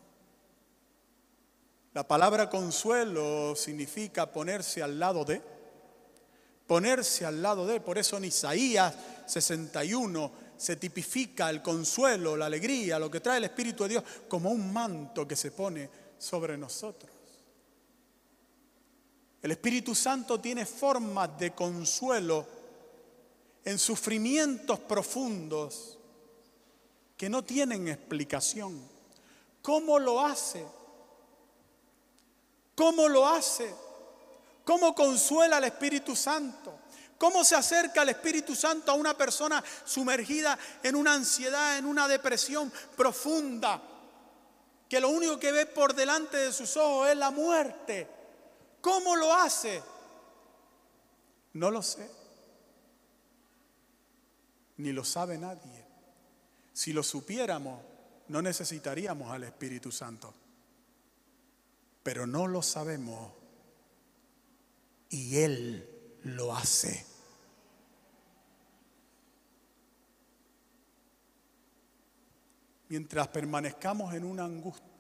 La 1.96 2.08
palabra 2.08 2.48
consuelo 2.48 3.56
significa 3.56 4.32
ponerse 4.32 4.84
al 4.84 5.00
lado 5.00 5.26
de, 5.26 5.42
ponerse 6.68 7.26
al 7.26 7.42
lado 7.42 7.66
de. 7.66 7.82
Por 7.82 7.98
eso 7.98 8.18
en 8.18 8.26
Isaías 8.26 8.94
61 9.26 10.32
se 10.58 10.76
tipifica 10.76 11.50
el 11.50 11.64
consuelo, 11.64 12.38
la 12.38 12.46
alegría, 12.46 13.00
lo 13.00 13.10
que 13.10 13.20
trae 13.20 13.40
el 13.40 13.46
Espíritu 13.46 13.82
de 13.82 13.90
Dios 13.90 14.04
como 14.28 14.52
un 14.52 14.72
manto 14.72 15.28
que 15.28 15.36
se 15.36 15.50
pone 15.50 15.90
sobre 16.20 16.56
nosotros. 16.56 17.15
El 19.46 19.52
Espíritu 19.52 19.94
Santo 19.94 20.40
tiene 20.40 20.66
formas 20.66 21.38
de 21.38 21.54
consuelo 21.54 22.48
en 23.64 23.78
sufrimientos 23.78 24.80
profundos 24.80 26.00
que 27.16 27.30
no 27.30 27.44
tienen 27.44 27.88
explicación. 27.88 28.82
¿Cómo 29.62 30.00
lo 30.00 30.20
hace? 30.20 30.66
¿Cómo 32.74 33.08
lo 33.08 33.28
hace? 33.28 33.72
¿Cómo 34.64 34.96
consuela 34.96 35.60
el 35.60 35.66
Espíritu 35.66 36.16
Santo? 36.16 36.80
¿Cómo 37.16 37.44
se 37.44 37.56
acerca 37.56 38.02
el 38.02 38.10
Espíritu 38.10 38.56
Santo 38.56 38.92
a 38.92 38.96
una 38.96 39.16
persona 39.16 39.64
sumergida 39.86 40.58
en 40.82 40.96
una 40.96 41.14
ansiedad, 41.14 41.78
en 41.78 41.86
una 41.86 42.08
depresión 42.08 42.74
profunda? 42.98 43.80
Que 44.90 45.00
lo 45.00 45.10
único 45.10 45.38
que 45.38 45.52
ve 45.52 45.68
por 45.68 45.94
delante 45.94 46.36
de 46.36 46.52
sus 46.52 46.76
ojos 46.78 47.10
es 47.10 47.18
la 47.18 47.30
muerte. 47.30 48.15
¿Cómo 48.86 49.16
lo 49.16 49.34
hace? 49.34 49.82
No 51.54 51.72
lo 51.72 51.82
sé. 51.82 52.08
Ni 54.78 54.94
lo 54.94 55.04
sabe 55.04 55.40
nadie. 55.40 55.84
Si 56.72 56.94
lo 56.94 57.02
supiéramos, 57.02 57.82
no 58.28 58.44
necesitaríamos 58.44 59.32
al 59.32 59.46
Espíritu 59.46 59.92
Santo. 59.92 60.32
Pero 62.04 62.28
no 62.28 62.46
lo 62.46 62.62
sabemos. 62.62 63.32
Y 65.10 65.38
Él 65.38 65.90
lo 66.22 66.56
hace. 66.56 67.08
Mientras 72.90 73.30
permanezcamos 73.30 74.14
en 74.14 74.26
una 74.26 74.46
angustia, 74.46 74.95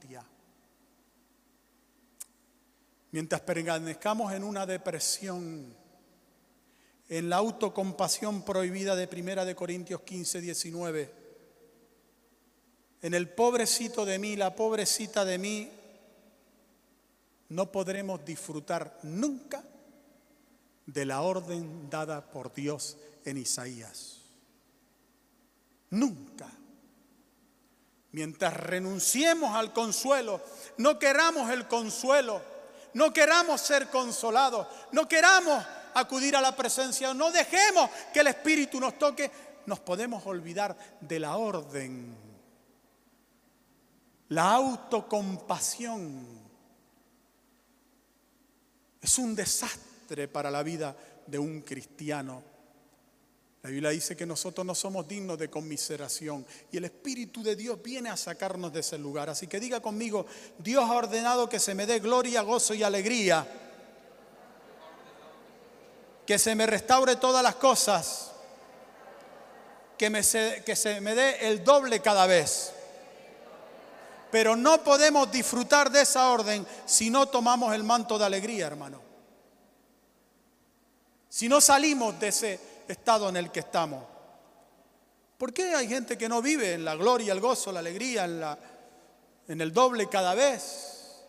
mientras 3.15 3.39
permanezcamos 3.39 4.34
en 4.34 4.43
una 4.43 4.65
depresión, 4.65 5.74
en 7.07 7.29
la 7.29 7.38
autocompasión 7.38 8.43
prohibida 8.43 8.93
de 8.93 9.07
Primera 9.07 9.45
de 9.45 9.55
Corintios 9.55 10.01
15, 10.01 10.41
19, 10.41 11.13
en 13.01 13.13
el 13.13 13.29
pobrecito 13.29 14.03
de 14.03 14.19
mí, 14.19 14.36
la 14.36 14.53
pobrecita 14.53 15.24
de 15.24 15.38
mí, 15.38 15.72
no 17.48 17.72
podremos 17.72 18.25
disfrutar 18.25 18.99
nunca 19.04 19.63
de 20.86 21.06
la 21.06 21.21
orden 21.21 21.89
dada 21.89 22.30
por 22.30 22.54
Dios 22.54 22.97
en 23.23 23.38
Isaías. 23.38 24.23
Nunca. 25.89 26.51
Mientras 28.12 28.58
renunciemos 28.58 29.56
al 29.56 29.71
consuelo, 29.71 30.41
no 30.78 30.99
queramos 30.99 31.49
el 31.51 31.65
consuelo, 31.69 32.55
no 32.95 33.12
queramos 33.12 33.60
ser 33.60 33.89
consolados, 33.89 34.67
no 34.93 35.08
queramos 35.08 35.63
acudir 35.93 36.36
a 36.36 36.41
la 36.41 36.55
presencia, 36.55 37.13
no 37.13 37.29
dejemos 37.29 37.89
que 38.13 38.21
el 38.21 38.27
Espíritu 38.27 38.79
nos 38.79 38.97
toque, 38.97 39.29
nos 39.65 39.81
podemos 39.81 40.25
olvidar 40.25 40.75
de 41.01 41.19
la 41.19 41.36
orden, 41.36 42.15
la 44.29 44.49
autocompasión. 44.53 46.25
Es 49.01 49.17
un 49.17 49.36
desastre 49.36 50.29
para 50.29 50.49
la 50.49 50.63
vida 50.63 50.95
de 51.27 51.38
un 51.38 51.62
cristiano. 51.62 52.55
La 53.65 53.71
Biblia 53.71 53.89
dice 53.89 54.15
que 54.15 54.28
nosotros 54.28 54.63
no 54.63 54.75
somos 54.75 55.08
dignos 55.08 55.39
de 55.39 55.49
conmiseración 55.49 56.45
y 56.71 56.78
el 56.78 56.86
Espíritu 56.86 57.41
de 57.41 57.56
Dios 57.56 57.82
viene 57.82 58.12
a 58.12 58.15
sacarnos 58.15 58.71
de 58.71 58.82
ese 58.82 58.95
lugar. 58.95 59.28
Así 59.28 59.47
que 59.47 59.60
diga 59.60 59.80
conmigo, 59.80 60.28
Dios 60.60 60.88
ha 60.88 60.93
ordenado 60.93 61.49
que 61.49 61.60
se 61.60 61.73
me 61.73 61.88
dé 61.88 61.97
gloria, 61.97 62.43
gozo 62.43 62.75
y 62.75 62.84
alegría, 62.84 63.47
que 66.28 66.38
se 66.38 66.54
me 66.54 66.67
restaure 66.67 67.15
todas 67.15 67.41
las 67.41 67.56
cosas, 67.56 68.34
que, 69.97 70.12
me 70.12 70.21
que 70.21 70.75
se 70.75 71.01
me 71.01 71.15
dé 71.15 71.49
el 71.49 71.63
doble 71.63 72.01
cada 72.01 72.28
vez. 72.28 72.71
Pero 74.30 74.56
no 74.56 74.84
podemos 74.84 75.32
disfrutar 75.32 75.89
de 75.89 76.01
esa 76.01 76.30
orden 76.30 76.67
si 76.86 77.10
no 77.10 77.25
tomamos 77.30 77.73
el 77.73 77.84
manto 77.84 78.19
de 78.19 78.25
alegría, 78.25 78.67
hermano 78.67 79.06
si 81.36 81.49
no 81.49 81.60
salimos 81.60 82.17
de 82.17 82.30
ese 82.30 82.74
estado 82.88 83.30
en 83.30 83.38
el 83.38 83.52
que 83.52 83.62
estamos? 83.62 84.04
¿Por 85.38 85.54
qué 85.54 85.76
hay 85.76 85.88
gente 85.88 86.17
que 86.17 86.30
no 86.30 86.41
vive 86.41 86.74
en 86.74 86.86
la 86.86 86.95
gloria, 86.95 87.34
el 87.34 87.41
gozo, 87.41 87.71
la 87.71 87.80
alegría, 87.80 88.26
en, 88.26 88.39
la, 88.39 88.58
en 89.48 89.62
el 89.62 89.74
doble 89.74 90.08
cada 90.08 90.34
vez? 90.34 91.24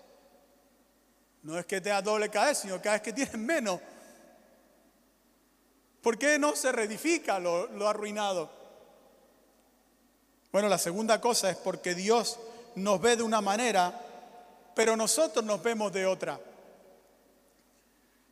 No 1.43 1.59
es 1.59 1.67
que 1.67 1.81
te 1.81 1.91
doble 2.03 2.29
cada 2.29 2.47
vez, 2.47 2.59
sino 2.59 2.81
cada 2.81 2.97
vez 2.97 3.03
que 3.03 3.13
tienes 3.13 3.37
menos. 3.37 3.81
¿Por 6.03 6.19
qué 6.19 6.39
no 6.39 6.55
se 6.55 6.71
reedifica 6.71 7.39
lo, 7.39 7.67
lo 7.69 7.89
arruinado? 7.89 8.51
Bueno, 10.53 10.69
la 10.69 10.79
segunda 10.79 11.21
cosa 11.21 11.51
es 11.51 11.57
porque 11.57 11.95
Dios 11.95 12.39
nos 12.77 13.01
ve 13.01 13.17
de 13.17 13.23
una 13.23 13.41
manera, 13.41 13.93
pero 14.75 14.97
nosotros 14.97 15.45
nos 15.45 15.63
vemos 15.63 15.93
de 15.93 16.07
otra. 16.07 16.39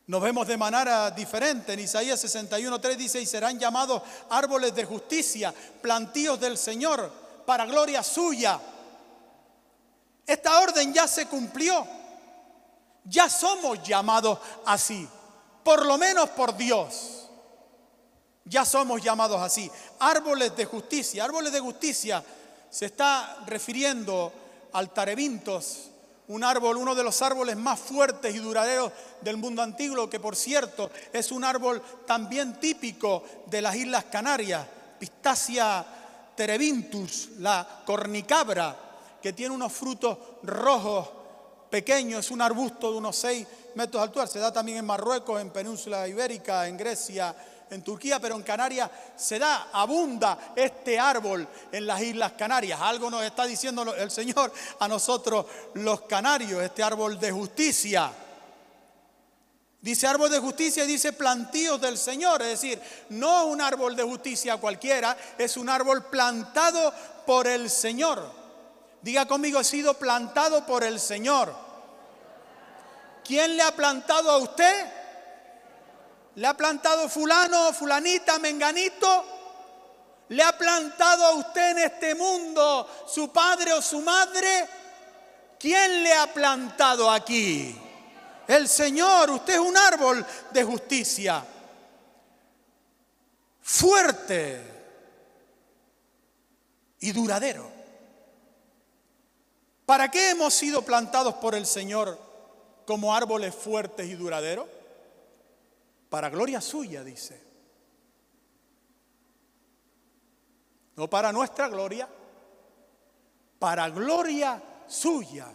Nos 0.06 0.20
vemos 0.20 0.46
de 0.46 0.56
manera 0.56 1.10
diferente. 1.10 1.72
En 1.72 1.80
Isaías 1.80 2.22
61.3 2.22 2.96
dice, 2.96 3.20
y 3.20 3.26
serán 3.26 3.58
llamados 3.58 4.02
árboles 4.30 4.74
de 4.74 4.84
justicia, 4.84 5.54
plantíos 5.80 6.38
del 6.38 6.58
Señor, 6.58 7.10
para 7.46 7.64
gloria 7.64 8.02
suya. 8.02 8.60
Esta 10.26 10.60
orden 10.60 10.92
ya 10.92 11.08
se 11.08 11.26
cumplió. 11.26 11.86
Ya 13.04 13.28
somos 13.28 13.82
llamados 13.82 14.38
así, 14.64 15.06
por 15.62 15.84
lo 15.84 15.98
menos 15.98 16.30
por 16.30 16.56
Dios. 16.56 17.28
Ya 18.46 18.64
somos 18.64 19.02
llamados 19.02 19.40
así. 19.40 19.70
Árboles 20.00 20.54
de 20.56 20.64
justicia. 20.66 21.24
Árboles 21.24 21.52
de 21.52 21.60
justicia 21.60 22.22
se 22.70 22.86
está 22.86 23.38
refiriendo 23.46 24.32
al 24.72 24.92
tarebintos 24.92 25.90
un 26.28 26.42
árbol, 26.42 26.76
uno 26.76 26.94
de 26.94 27.02
los 27.02 27.20
árboles 27.22 27.56
más 27.56 27.78
fuertes 27.78 28.34
y 28.34 28.38
duraderos 28.38 28.92
del 29.20 29.36
mundo 29.36 29.62
antiguo, 29.62 30.08
que 30.08 30.20
por 30.20 30.36
cierto 30.36 30.90
es 31.12 31.30
un 31.32 31.44
árbol 31.44 31.82
también 32.06 32.58
típico 32.58 33.24
de 33.46 33.60
las 33.60 33.76
Islas 33.76 34.04
Canarias, 34.04 34.66
Pistacia 34.98 35.84
terebintus, 36.34 37.30
la 37.38 37.82
cornicabra, 37.84 38.76
que 39.22 39.32
tiene 39.32 39.54
unos 39.54 39.72
frutos 39.72 40.18
rojos 40.42 41.08
pequeños, 41.70 42.24
es 42.24 42.30
un 42.30 42.42
arbusto 42.42 42.90
de 42.90 42.98
unos 42.98 43.16
6 43.16 43.46
metros 43.74 44.00
de 44.00 44.04
altura, 44.04 44.26
se 44.26 44.38
da 44.38 44.52
también 44.52 44.78
en 44.78 44.84
Marruecos, 44.84 45.40
en 45.40 45.50
Península 45.50 46.06
Ibérica, 46.06 46.68
en 46.68 46.76
Grecia, 46.76 47.34
en 47.70 47.82
Turquía, 47.82 48.20
pero 48.20 48.36
en 48.36 48.42
Canarias 48.42 48.90
se 49.16 49.38
da, 49.38 49.68
abunda 49.72 50.52
este 50.54 50.98
árbol 50.98 51.46
en 51.72 51.86
las 51.86 52.00
Islas 52.02 52.32
Canarias. 52.32 52.80
Algo 52.80 53.10
nos 53.10 53.24
está 53.24 53.46
diciendo 53.46 53.94
el 53.94 54.10
Señor 54.10 54.52
a 54.78 54.88
nosotros 54.88 55.46
los 55.74 56.02
canarios, 56.02 56.62
este 56.62 56.82
árbol 56.82 57.18
de 57.18 57.32
justicia. 57.32 58.12
Dice 59.80 60.06
árbol 60.06 60.30
de 60.30 60.38
justicia 60.38 60.84
y 60.84 60.86
dice 60.86 61.12
plantíos 61.12 61.78
del 61.78 61.98
Señor, 61.98 62.40
es 62.40 62.48
decir, 62.48 62.80
no 63.10 63.46
un 63.46 63.60
árbol 63.60 63.94
de 63.94 64.02
justicia 64.02 64.56
cualquiera, 64.56 65.14
es 65.36 65.58
un 65.58 65.68
árbol 65.68 66.04
plantado 66.06 66.90
por 67.26 67.46
el 67.46 67.68
Señor. 67.68 68.24
Diga 69.02 69.26
conmigo, 69.26 69.60
he 69.60 69.64
sido 69.64 69.92
plantado 69.92 70.64
por 70.64 70.84
el 70.84 70.98
Señor. 70.98 71.54
¿Quién 73.22 73.58
le 73.58 73.62
ha 73.62 73.76
plantado 73.76 74.30
a 74.30 74.38
usted? 74.38 74.86
Le 76.36 76.46
ha 76.46 76.54
plantado 76.54 77.08
fulano, 77.08 77.72
fulanita, 77.72 78.38
menganito, 78.38 79.24
le 80.28 80.42
ha 80.42 80.56
plantado 80.56 81.24
a 81.24 81.34
usted 81.34 81.70
en 81.72 81.78
este 81.78 82.14
mundo 82.14 82.88
su 83.06 83.30
padre 83.30 83.72
o 83.72 83.82
su 83.82 84.00
madre. 84.00 84.68
¿Quién 85.58 86.02
le 86.02 86.12
ha 86.12 86.26
plantado 86.32 87.10
aquí? 87.10 87.80
El 88.48 88.68
Señor, 88.68 89.30
usted 89.30 89.54
es 89.54 89.60
un 89.60 89.76
árbol 89.76 90.24
de 90.50 90.64
justicia. 90.64 91.44
Fuerte 93.62 94.60
y 97.00 97.12
duradero. 97.12 97.70
¿Para 99.86 100.10
qué 100.10 100.30
hemos 100.30 100.52
sido 100.52 100.82
plantados 100.82 101.34
por 101.34 101.54
el 101.54 101.66
Señor 101.66 102.18
como 102.86 103.14
árboles 103.14 103.54
fuertes 103.54 104.06
y 104.06 104.14
duraderos? 104.14 104.66
Para 106.14 106.30
gloria 106.30 106.60
suya, 106.60 107.02
dice. 107.02 107.42
No 110.94 111.10
para 111.10 111.32
nuestra 111.32 111.66
gloria, 111.66 112.08
para 113.58 113.90
gloria 113.90 114.62
suya. 114.86 115.48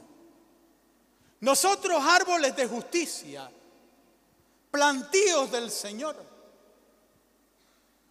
Nosotros 1.40 2.04
árboles 2.06 2.58
de 2.58 2.68
justicia, 2.68 3.50
plantíos 4.70 5.50
del 5.50 5.72
Señor, 5.72 6.18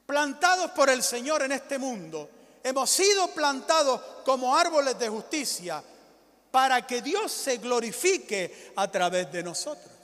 plantados 0.06 0.70
por 0.70 0.88
el 0.88 1.02
Señor 1.02 1.42
en 1.42 1.52
este 1.52 1.76
mundo, 1.76 2.30
hemos 2.64 2.88
sido 2.88 3.28
plantados 3.34 4.00
como 4.24 4.56
árboles 4.56 4.98
de 4.98 5.11
justicia 5.11 5.84
para 6.50 6.87
que 6.87 7.02
Dios 7.02 7.30
se 7.30 7.58
glorifique 7.58 8.72
a 8.74 8.90
través 8.90 9.30
de 9.30 9.42
nosotros. 9.42 9.97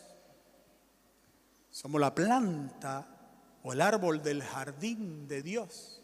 Somos 1.75 2.01
la 2.01 2.15
planta 2.15 3.05
o 3.65 3.73
el 3.73 3.81
árbol 3.81 4.23
del 4.23 4.45
jardín 4.45 5.27
de 5.27 5.43
Dios. 5.43 6.01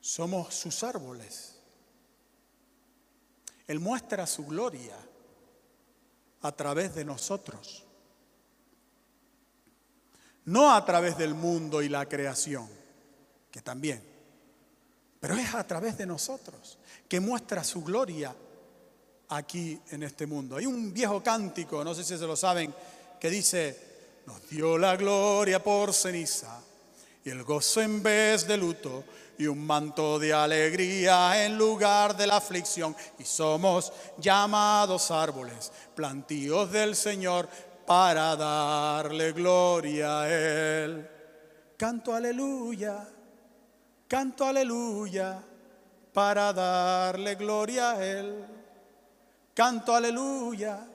Somos 0.00 0.52
sus 0.52 0.82
árboles. 0.82 1.60
Él 3.68 3.78
muestra 3.78 4.26
su 4.26 4.46
gloria 4.46 4.96
a 6.40 6.50
través 6.50 6.96
de 6.96 7.04
nosotros. 7.04 7.86
No 10.44 10.74
a 10.74 10.84
través 10.84 11.16
del 11.16 11.34
mundo 11.34 11.80
y 11.82 11.88
la 11.88 12.08
creación, 12.08 12.68
que 13.52 13.62
también, 13.62 14.11
pero 15.22 15.36
es 15.36 15.54
a 15.54 15.64
través 15.64 15.96
de 15.96 16.04
nosotros 16.04 16.76
que 17.08 17.20
muestra 17.20 17.62
su 17.62 17.84
gloria 17.84 18.34
aquí 19.28 19.80
en 19.92 20.02
este 20.02 20.26
mundo. 20.26 20.56
Hay 20.56 20.66
un 20.66 20.92
viejo 20.92 21.22
cántico, 21.22 21.84
no 21.84 21.94
sé 21.94 22.02
si 22.02 22.18
se 22.18 22.26
lo 22.26 22.34
saben, 22.34 22.74
que 23.20 23.30
dice, 23.30 23.78
nos 24.26 24.48
dio 24.48 24.76
la 24.76 24.96
gloria 24.96 25.62
por 25.62 25.94
ceniza 25.94 26.60
y 27.24 27.30
el 27.30 27.44
gozo 27.44 27.80
en 27.80 28.02
vez 28.02 28.48
de 28.48 28.56
luto 28.56 29.04
y 29.38 29.46
un 29.46 29.64
manto 29.64 30.18
de 30.18 30.32
alegría 30.32 31.46
en 31.46 31.56
lugar 31.56 32.16
de 32.16 32.26
la 32.26 32.38
aflicción. 32.38 32.96
Y 33.20 33.24
somos 33.24 33.92
llamados 34.18 35.12
árboles, 35.12 35.70
plantíos 35.94 36.72
del 36.72 36.96
Señor, 36.96 37.48
para 37.86 38.34
darle 38.34 39.30
gloria 39.30 40.22
a 40.22 40.28
Él. 40.28 41.08
Canto 41.76 42.12
aleluya, 42.12 43.06
canto 44.12 44.44
aleluya, 44.44 45.42
para 46.12 46.52
darle 46.52 47.34
gloria 47.34 47.92
a 47.92 48.04
Él. 48.04 48.44
Canto 49.54 49.94
aleluya, 49.94 50.86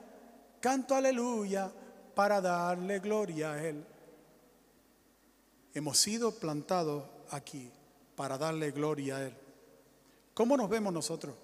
canto 0.60 0.94
aleluya, 0.94 1.68
para 2.14 2.40
darle 2.40 3.00
gloria 3.00 3.54
a 3.54 3.60
Él. 3.64 3.84
Hemos 5.74 5.98
sido 5.98 6.30
plantados 6.30 7.02
aquí 7.30 7.68
para 8.14 8.38
darle 8.38 8.70
gloria 8.70 9.16
a 9.16 9.22
Él. 9.24 9.34
¿Cómo 10.32 10.56
nos 10.56 10.70
vemos 10.70 10.92
nosotros? 10.92 11.34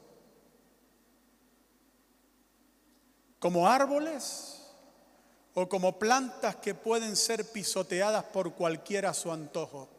¿Como 3.40 3.66
árboles 3.66 4.62
o 5.54 5.68
como 5.68 5.98
plantas 5.98 6.54
que 6.54 6.72
pueden 6.72 7.16
ser 7.16 7.50
pisoteadas 7.50 8.22
por 8.26 8.54
cualquiera 8.54 9.10
a 9.10 9.14
su 9.14 9.32
antojo? 9.32 9.93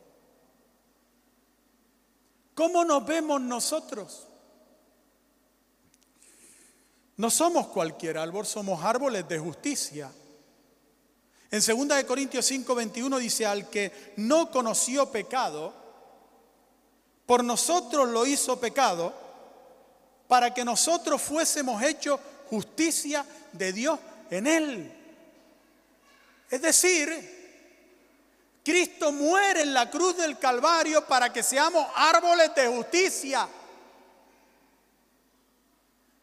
¿Cómo 2.56 2.86
nos 2.86 3.06
vemos 3.06 3.42
nosotros? 3.42 4.28
No 7.18 7.30
somos 7.30 7.68
cualquier 7.68 8.18
árbol, 8.18 8.46
somos 8.46 8.84
árboles 8.84 9.28
de 9.28 9.38
justicia. 9.38 10.12
En 11.52 11.88
2 11.88 12.04
Corintios 12.06 12.46
5, 12.46 12.74
21 12.74 13.18
dice, 13.20 13.46
al 13.46 13.70
que 13.70 14.14
no 14.18 14.50
conoció 14.50 15.12
pecado, 15.12 15.74
por 17.26 17.44
nosotros 17.44 18.10
lo 18.10 18.26
hizo 18.26 18.60
pecado, 18.60 19.14
para 20.28 20.54
que 20.54 20.66
nosotros 20.66 21.22
fuésemos 21.22 21.82
hechos 21.84 22.20
justicia 22.50 23.26
de 23.52 23.74
Dios 23.74 24.00
en 24.30 24.48
él. 24.48 24.92
Es 26.50 26.62
decir, 26.62 27.45
Cristo 28.66 29.12
muere 29.12 29.62
en 29.62 29.76
la 29.76 29.92
cruz 29.92 30.18
del 30.18 30.40
Calvario 30.40 31.06
para 31.06 31.32
que 31.32 31.44
seamos 31.44 31.86
árboles 31.96 32.50
de 32.56 32.68
justicia. 32.68 33.48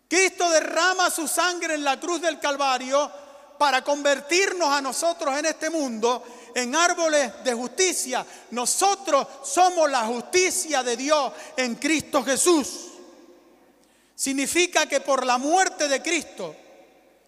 Cristo 0.08 0.50
derrama 0.50 1.08
su 1.08 1.28
sangre 1.28 1.74
en 1.74 1.84
la 1.84 2.00
cruz 2.00 2.20
del 2.20 2.40
Calvario 2.40 3.08
para 3.56 3.84
convertirnos 3.84 4.68
a 4.68 4.80
nosotros 4.80 5.38
en 5.38 5.46
este 5.46 5.70
mundo 5.70 6.24
en 6.52 6.74
árboles 6.74 7.44
de 7.44 7.54
justicia. 7.54 8.26
Nosotros 8.50 9.24
somos 9.44 9.88
la 9.88 10.04
justicia 10.06 10.82
de 10.82 10.96
Dios 10.96 11.32
en 11.56 11.76
Cristo 11.76 12.24
Jesús. 12.24 12.88
Significa 14.16 14.86
que 14.86 15.00
por 15.00 15.24
la 15.24 15.38
muerte 15.38 15.86
de 15.86 16.02
Cristo 16.02 16.56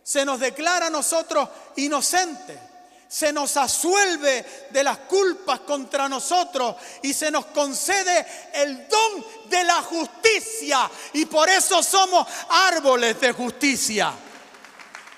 se 0.03 0.25
nos 0.25 0.41
declara 0.41 0.89
a 0.89 0.91
nosotros 0.91 1.49
inocentes. 1.77 2.74
Se 3.09 3.33
nos 3.33 3.57
asuelve 3.57 4.67
de 4.71 4.83
las 4.83 4.99
culpas 4.99 5.61
contra 5.61 6.09
nosotros 6.09 6.77
y 7.03 7.13
se 7.13 7.31
nos 7.31 7.47
concede 7.47 8.27
el 8.55 8.89
don 8.89 9.25
de 9.49 9.65
la 9.65 9.83
justicia. 9.83 10.91
Y 11.13 11.27
por 11.27 11.49
eso 11.49 11.83
somos 11.83 12.27
árboles 12.49 13.21
de 13.21 13.33
justicia 13.33 14.13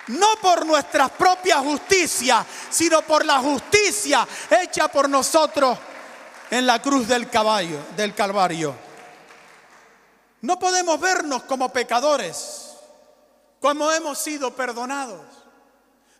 no 0.08 0.36
por 0.40 0.64
nuestra 0.64 1.08
propia 1.08 1.58
justicia, 1.58 2.44
sino 2.70 3.02
por 3.02 3.24
la 3.24 3.38
justicia 3.38 4.26
hecha 4.50 4.88
por 4.88 5.08
nosotros 5.08 5.76
en 6.50 6.66
la 6.66 6.80
cruz 6.80 7.08
del 7.08 7.28
caballo, 7.28 7.78
del 7.96 8.14
Calvario. 8.14 8.74
No 10.42 10.58
podemos 10.58 11.00
vernos 11.00 11.42
como 11.44 11.72
pecadores, 11.72 12.74
como 13.60 13.90
hemos 13.90 14.18
sido 14.18 14.54
perdonados. 14.54 15.24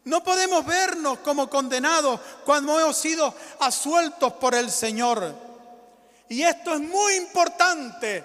No 0.07 0.23
podemos 0.23 0.65
vernos 0.65 1.19
como 1.19 1.51
condenados 1.51 2.21
cuando 2.45 2.79
hemos 2.79 2.97
sido 2.97 3.35
asueltos 3.59 4.35
por 4.35 4.55
el 4.55 4.71
Señor. 4.71 5.35
Y 6.29 6.43
esto 6.43 6.75
es 6.75 6.81
muy 6.81 7.15
importante 7.15 8.25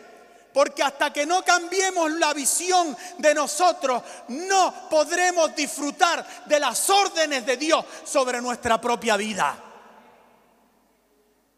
porque 0.53 0.83
hasta 0.83 1.11
que 1.11 1.25
no 1.25 1.43
cambiemos 1.43 2.11
la 2.11 2.35
visión 2.35 2.95
de 3.17 3.33
nosotros, 3.33 4.03
no 4.27 4.89
podremos 4.91 5.55
disfrutar 5.55 6.23
de 6.45 6.59
las 6.59 6.87
órdenes 6.87 7.47
de 7.47 7.57
Dios 7.57 7.83
sobre 8.05 8.39
nuestra 8.41 8.79
propia 8.79 9.17
vida. 9.17 9.57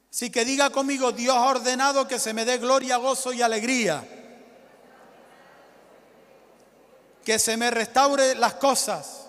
Así 0.10 0.30
que 0.30 0.46
diga 0.46 0.70
conmigo, 0.70 1.12
Dios 1.12 1.36
ha 1.36 1.48
ordenado 1.48 2.08
que 2.08 2.18
se 2.18 2.34
me 2.34 2.46
dé 2.46 2.60
gloria, 2.60 2.96
gozo 2.96 3.34
y 3.34 3.42
alegría. 3.42 4.08
Que 7.26 7.38
se 7.38 7.58
me 7.58 7.70
restaure 7.72 8.36
las 8.36 8.54
cosas. 8.54 9.23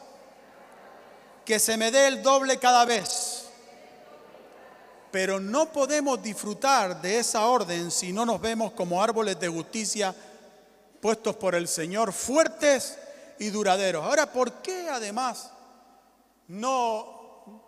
Que 1.44 1.58
se 1.58 1.76
me 1.76 1.90
dé 1.90 2.06
el 2.08 2.22
doble 2.22 2.58
cada 2.58 2.84
vez 2.84 3.40
pero 5.14 5.38
no 5.38 5.70
podemos 5.70 6.20
disfrutar 6.20 7.00
de 7.00 7.20
esa 7.20 7.46
orden 7.46 7.92
si 7.92 8.12
no 8.12 8.26
nos 8.26 8.40
vemos 8.40 8.72
como 8.72 9.00
árboles 9.00 9.38
de 9.38 9.46
justicia 9.46 10.12
puestos 11.00 11.36
por 11.36 11.54
el 11.54 11.68
Señor, 11.68 12.12
fuertes 12.12 12.98
y 13.38 13.50
duraderos. 13.50 14.04
Ahora, 14.04 14.32
¿por 14.32 14.54
qué 14.54 14.88
además 14.88 15.50
no 16.48 17.60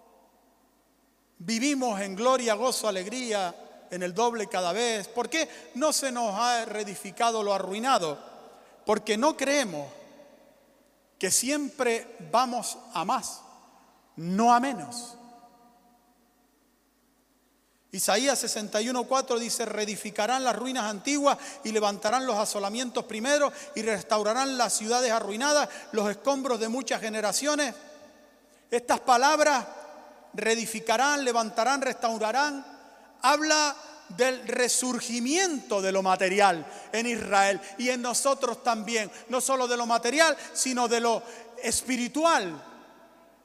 vivimos 1.38 2.00
en 2.00 2.16
gloria, 2.16 2.54
gozo, 2.54 2.88
alegría, 2.88 3.54
en 3.92 4.02
el 4.02 4.12
doble 4.12 4.48
cada 4.48 4.72
vez? 4.72 5.06
¿Por 5.06 5.28
qué 5.28 5.48
no 5.76 5.92
se 5.92 6.10
nos 6.10 6.34
ha 6.34 6.64
reedificado 6.64 7.44
lo 7.44 7.54
arruinado? 7.54 8.18
Porque 8.84 9.16
no 9.16 9.36
creemos 9.36 9.86
que 11.16 11.30
siempre 11.30 12.16
vamos 12.32 12.76
a 12.92 13.04
más, 13.04 13.42
no 14.16 14.52
a 14.52 14.60
menos. 14.60 15.16
Isaías 17.92 18.42
61:4 18.42 19.38
dice, 19.38 19.64
reedificarán 19.64 20.44
las 20.44 20.54
ruinas 20.54 20.84
antiguas 20.84 21.38
y 21.64 21.72
levantarán 21.72 22.26
los 22.26 22.36
asolamientos 22.36 23.04
primeros 23.04 23.52
y 23.74 23.82
restaurarán 23.82 24.58
las 24.58 24.74
ciudades 24.74 25.10
arruinadas, 25.10 25.68
los 25.92 26.10
escombros 26.10 26.60
de 26.60 26.68
muchas 26.68 27.00
generaciones. 27.00 27.74
Estas 28.70 29.00
palabras, 29.00 29.64
reedificarán, 30.34 31.24
levantarán, 31.24 31.80
restaurarán, 31.80 32.66
habla 33.22 33.74
del 34.10 34.46
resurgimiento 34.46 35.80
de 35.80 35.92
lo 35.92 36.02
material 36.02 36.66
en 36.92 37.06
Israel 37.06 37.60
y 37.78 37.88
en 37.88 38.02
nosotros 38.02 38.62
también, 38.62 39.10
no 39.28 39.40
solo 39.40 39.66
de 39.66 39.76
lo 39.76 39.86
material, 39.86 40.36
sino 40.52 40.86
de 40.86 41.00
lo 41.00 41.22
espiritual. 41.62 42.62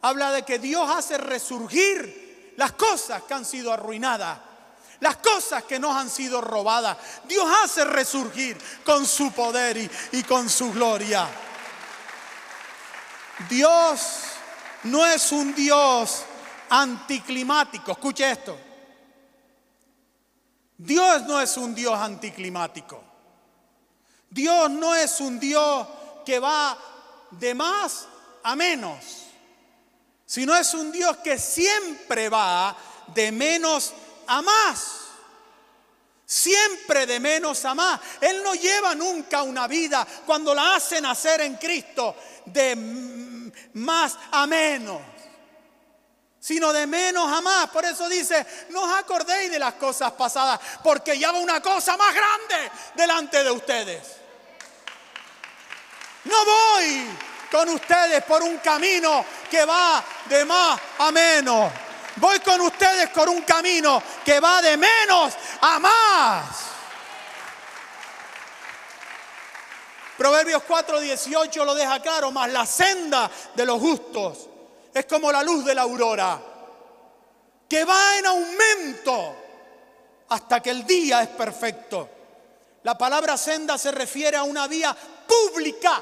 Habla 0.02 0.32
de 0.32 0.44
que 0.44 0.60
Dios 0.60 0.90
hace 0.90 1.18
resurgir 1.18 2.54
las 2.58 2.74
cosas 2.74 3.24
que 3.24 3.34
han 3.34 3.46
sido 3.46 3.72
arruinadas, 3.72 4.40
las 5.00 5.18
cosas 5.18 5.64
que 5.64 5.80
nos 5.80 5.96
han 5.96 6.10
sido 6.10 6.42
robadas. 6.42 6.98
Dios 7.26 7.46
hace 7.64 7.86
resurgir 7.86 8.58
con 8.86 9.06
su 9.06 9.32
poder 9.32 9.78
y, 9.78 9.90
y 10.14 10.24
con 10.24 10.50
su 10.50 10.72
gloria. 10.72 11.28
Dios 13.50 14.02
no 14.84 15.06
es 15.06 15.32
un 15.32 15.54
Dios 15.54 16.24
anticlimático. 16.70 17.92
Escuche 17.92 18.30
esto. 18.30 18.58
Dios 20.78 21.24
no 21.24 21.40
es 21.40 21.58
un 21.58 21.76
Dios 21.76 21.94
anticlimático. 22.00 23.04
Dios 24.30 24.72
no 24.72 24.96
es 24.96 25.20
un 25.20 25.40
Dios 25.40 25.88
que 26.26 26.40
va 26.40 26.78
de 27.32 27.54
más 27.54 28.08
a 28.44 28.56
menos, 28.56 29.20
sino 30.32 30.56
es 30.56 30.74
un 30.74 30.94
Dios 30.94 31.17
que 31.17 31.38
siempre 31.38 32.30
va 32.30 32.74
de 33.08 33.34
menos 33.34 33.91
a 34.28 34.41
más. 34.41 35.00
Siempre 36.26 37.06
de 37.06 37.20
menos 37.20 37.65
a 37.65 37.76
más. 37.76 38.00
Él 38.22 38.41
no 38.41 38.54
lleva 38.54 38.96
nunca 38.96 39.44
una 39.44 39.67
vida 39.67 40.08
cuando 40.26 40.56
la 40.56 40.76
hace 40.76 41.02
nacer 41.02 41.41
en 41.41 41.56
Cristo 41.56 42.15
de 42.46 43.52
más 43.74 44.17
a 44.32 44.48
menos 44.48 45.02
sino 46.39 46.74
de 46.74 46.88
menos 46.88 47.30
a 47.32 47.39
más. 47.41 47.70
Por 47.70 47.86
eso 47.86 48.10
dice, 48.10 48.44
no 48.70 48.82
os 48.82 48.94
acordéis 48.98 49.52
de 49.52 49.60
las 49.60 49.76
cosas 49.76 50.13
pasadas, 50.13 50.60
porque 50.82 51.20
ya 51.20 51.32
va 51.32 51.38
una 51.38 51.62
cosa 51.62 51.96
más 51.98 52.15
grande 52.15 52.72
delante 52.96 53.44
de 53.44 53.52
ustedes. 53.52 54.02
No 56.24 56.36
voy 56.44 57.31
con 57.52 57.68
ustedes 57.70 58.24
por 58.24 58.42
un 58.42 58.58
camino 58.60 59.26
que 59.50 59.66
va 59.66 60.04
de 60.26 60.46
más 60.46 60.80
a 61.00 61.12
menos. 61.12 61.72
Voy 62.16 62.40
con 62.40 62.62
ustedes 62.62 63.10
por 63.10 63.28
un 63.30 63.42
camino 63.42 64.02
que 64.24 64.40
va 64.40 64.62
de 64.62 64.78
menos 64.78 65.34
a 65.62 65.80
más. 65.80 66.46
Proverbios 70.18 70.64
4:18 70.64 71.66
lo 71.66 71.74
deja 71.74 72.00
claro, 72.00 72.32
más 72.32 72.50
la 72.50 72.66
senda 72.66 73.30
de 73.56 73.66
los 73.66 73.80
justos 73.80 74.48
es 74.94 75.06
como 75.06 75.32
la 75.32 75.44
luz 75.44 75.66
de 75.66 75.74
la 75.74 75.84
aurora, 75.84 76.40
que 77.68 77.86
va 77.86 78.18
en 78.18 78.26
aumento 78.26 79.36
hasta 80.30 80.62
que 80.62 80.70
el 80.70 80.86
día 80.86 81.24
es 81.24 81.30
perfecto. 81.30 82.10
La 82.84 82.98
palabra 82.98 83.38
senda 83.38 83.78
se 83.78 83.92
refiere 83.92 84.38
a 84.38 84.44
una 84.44 84.68
vía 84.68 84.96
pública. 85.28 86.02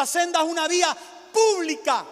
Esta 0.00 0.18
senda 0.20 0.40
es 0.40 0.48
una 0.48 0.66
vía 0.66 0.96
pública. 1.30 2.02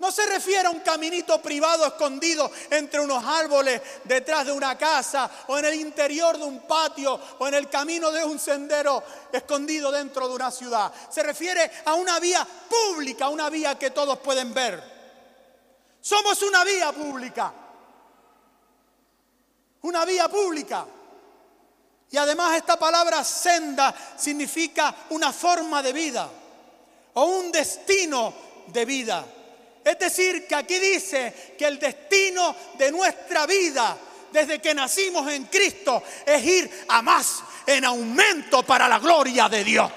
No 0.00 0.10
se 0.10 0.26
refiere 0.26 0.66
a 0.66 0.72
un 0.72 0.80
caminito 0.80 1.40
privado 1.40 1.86
escondido 1.86 2.50
entre 2.68 2.98
unos 2.98 3.22
árboles 3.24 3.80
detrás 4.02 4.44
de 4.44 4.50
una 4.50 4.76
casa 4.76 5.30
o 5.46 5.56
en 5.56 5.66
el 5.66 5.74
interior 5.76 6.36
de 6.36 6.42
un 6.42 6.66
patio 6.66 7.16
o 7.38 7.46
en 7.46 7.54
el 7.54 7.70
camino 7.70 8.10
de 8.10 8.24
un 8.24 8.40
sendero 8.40 9.04
escondido 9.30 9.92
dentro 9.92 10.28
de 10.28 10.34
una 10.34 10.50
ciudad. 10.50 10.92
Se 11.08 11.22
refiere 11.22 11.70
a 11.84 11.94
una 11.94 12.18
vía 12.18 12.44
pública, 12.68 13.28
una 13.28 13.50
vía 13.50 13.78
que 13.78 13.90
todos 13.92 14.18
pueden 14.18 14.52
ver. 14.52 14.82
Somos 16.00 16.42
una 16.42 16.64
vía 16.64 16.90
pública. 16.90 17.52
Una 19.82 20.04
vía 20.04 20.28
pública. 20.28 20.84
Y 22.10 22.16
además 22.16 22.56
esta 22.56 22.76
palabra 22.76 23.22
senda 23.22 23.94
significa 24.16 24.92
una 25.10 25.32
forma 25.32 25.80
de 25.84 25.92
vida 25.92 26.28
o 27.18 27.24
un 27.24 27.50
destino 27.50 28.34
de 28.66 28.84
vida. 28.84 29.24
Es 29.82 29.98
decir, 29.98 30.46
que 30.46 30.54
aquí 30.54 30.78
dice 30.78 31.54
que 31.56 31.66
el 31.66 31.78
destino 31.78 32.54
de 32.76 32.92
nuestra 32.92 33.46
vida 33.46 33.96
desde 34.32 34.60
que 34.60 34.74
nacimos 34.74 35.30
en 35.30 35.44
Cristo 35.44 36.02
es 36.26 36.44
ir 36.44 36.84
a 36.88 37.00
más 37.00 37.42
en 37.66 37.84
aumento 37.84 38.62
para 38.64 38.86
la 38.86 38.98
gloria 38.98 39.48
de 39.48 39.64
Dios. 39.64 39.92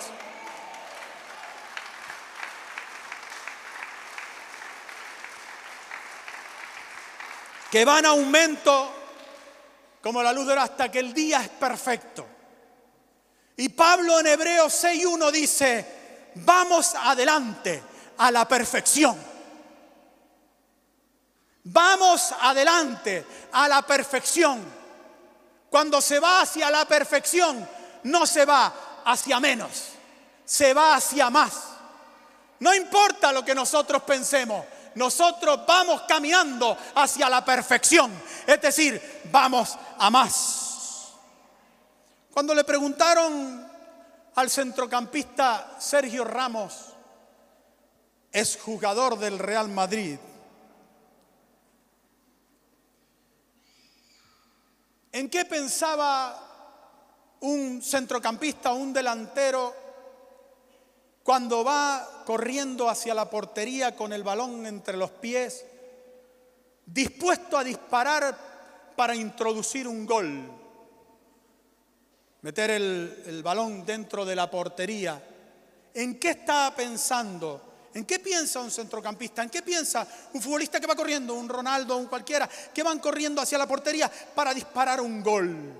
Que 7.69 7.83
va 7.83 7.99
en 7.99 8.05
aumento 8.05 8.93
como 10.01 10.23
la 10.23 10.31
luz 10.31 10.47
de 10.47 10.53
hasta 10.53 10.89
que 10.89 10.99
el 10.99 11.13
día 11.13 11.41
es 11.41 11.49
perfecto. 11.49 12.25
Y 13.57 13.67
Pablo 13.69 14.21
en 14.21 14.27
Hebreos 14.27 14.85
6.1 14.85 15.31
dice, 15.31 15.98
vamos 16.43 16.95
adelante 16.95 17.83
a 18.17 18.31
la 18.31 18.47
perfección 18.47 19.29
Vamos 21.71 22.33
adelante 22.41 23.25
a 23.51 23.67
la 23.67 23.81
perfección. 23.83 24.59
Cuando 25.69 26.01
se 26.01 26.19
va 26.19 26.41
hacia 26.41 26.71
la 26.71 26.85
perfección, 26.85 27.67
no 28.03 28.25
se 28.25 28.43
va 28.45 29.01
hacia 29.05 29.39
menos, 29.39 29.89
se 30.45 30.73
va 30.73 30.95
hacia 30.95 31.29
más. 31.29 31.53
No 32.59 32.73
importa 32.73 33.31
lo 33.31 33.45
que 33.45 33.53
nosotros 33.53 34.01
pensemos, 34.03 34.65
nosotros 34.95 35.59
vamos 35.67 36.01
caminando 36.07 36.75
hacia 36.95 37.29
la 37.29 37.45
perfección, 37.45 38.11
es 38.47 38.59
decir, 38.59 39.21
vamos 39.31 39.77
a 39.99 40.09
más. 40.09 41.11
Cuando 42.33 42.55
le 42.55 42.63
preguntaron 42.63 43.68
al 44.39 44.49
centrocampista 44.49 45.75
Sergio 45.79 46.23
Ramos, 46.23 46.93
es 48.31 48.57
jugador 48.57 49.19
del 49.19 49.37
Real 49.37 49.67
Madrid, 49.67 50.17
¿En 55.11 55.27
qué 55.27 55.43
pensaba 55.43 57.35
un 57.41 57.81
centrocampista, 57.81 58.71
un 58.71 58.93
delantero, 58.93 59.75
cuando 61.23 61.63
va 61.63 62.23
corriendo 62.25 62.87
hacia 62.87 63.15
la 63.15 63.29
portería 63.29 63.95
con 63.95 64.13
el 64.13 64.23
balón 64.23 64.67
entre 64.67 64.95
los 64.95 65.09
pies, 65.09 65.65
dispuesto 66.85 67.57
a 67.57 67.63
disparar 67.63 68.37
para 68.95 69.15
introducir 69.15 69.87
un 69.87 70.05
gol? 70.05 70.58
Meter 72.41 72.71
el, 72.71 73.41
balón 73.43 73.85
dentro 73.85 74.25
de 74.25 74.35
la 74.35 74.49
portería. 74.49 75.21
¿En 75.93 76.17
qué 76.17 76.31
estaba 76.31 76.73
pensando? 76.75 77.89
¿En 77.93 78.05
qué 78.05 78.19
piensa 78.19 78.61
un 78.61 78.71
centrocampista? 78.71 79.43
¿En 79.43 79.49
qué 79.49 79.61
piensa 79.61 80.07
un 80.33 80.41
futbolista 80.41 80.79
que 80.79 80.87
va 80.87 80.95
corriendo, 80.95 81.33
un 81.33 81.49
Ronaldo, 81.49 81.97
un 81.97 82.05
cualquiera, 82.05 82.49
que 82.73 82.83
van 82.83 82.99
corriendo 82.99 83.41
hacia 83.41 83.57
la 83.57 83.67
portería 83.67 84.09
para 84.33 84.53
disparar 84.53 85.01
un 85.01 85.21
gol? 85.21 85.73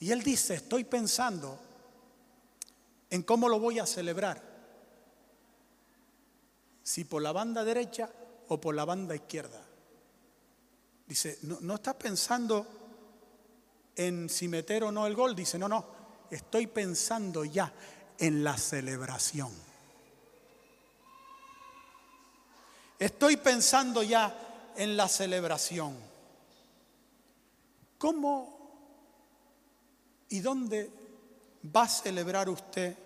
Y 0.00 0.10
él 0.10 0.22
dice, 0.22 0.54
estoy 0.54 0.84
pensando 0.84 1.58
en 3.10 3.22
cómo 3.22 3.48
lo 3.48 3.60
voy 3.60 3.78
a 3.78 3.86
celebrar. 3.86 4.42
Si 6.82 7.04
por 7.04 7.22
la 7.22 7.30
banda 7.30 7.64
derecha 7.64 8.10
o 8.48 8.60
por 8.60 8.74
la 8.74 8.84
banda 8.84 9.14
izquierda. 9.14 9.62
Dice, 11.06 11.38
no, 11.42 11.58
no 11.60 11.74
estás 11.74 11.94
pensando 11.94 12.79
en 14.00 14.30
si 14.30 14.48
meter 14.48 14.84
o 14.84 14.90
no 14.90 15.06
el 15.06 15.14
gol. 15.14 15.36
Dice, 15.36 15.58
no, 15.58 15.68
no, 15.68 15.84
estoy 16.30 16.66
pensando 16.66 17.44
ya 17.44 17.70
en 18.18 18.42
la 18.42 18.56
celebración. 18.56 19.52
Estoy 22.98 23.36
pensando 23.36 24.02
ya 24.02 24.72
en 24.76 24.96
la 24.96 25.06
celebración. 25.06 25.98
¿Cómo 27.98 28.58
y 30.30 30.40
dónde 30.40 30.90
va 31.64 31.82
a 31.82 31.88
celebrar 31.88 32.48
usted 32.48 32.96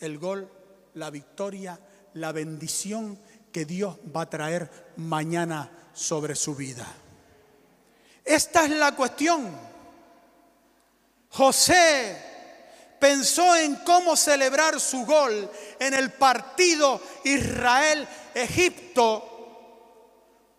el 0.00 0.18
gol, 0.18 0.50
la 0.94 1.08
victoria, 1.08 1.80
la 2.12 2.32
bendición 2.32 3.18
que 3.50 3.64
Dios 3.64 3.96
va 4.14 4.22
a 4.22 4.30
traer 4.30 4.92
mañana 4.96 5.70
sobre 5.94 6.34
su 6.34 6.54
vida? 6.54 6.86
Esta 8.22 8.64
es 8.64 8.70
la 8.70 8.94
cuestión. 8.94 9.73
José 11.36 12.16
pensó 13.00 13.56
en 13.56 13.74
cómo 13.76 14.16
celebrar 14.16 14.78
su 14.80 15.04
gol 15.04 15.50
en 15.80 15.94
el 15.94 16.12
partido 16.12 17.00
Israel-Egipto, 17.24 19.30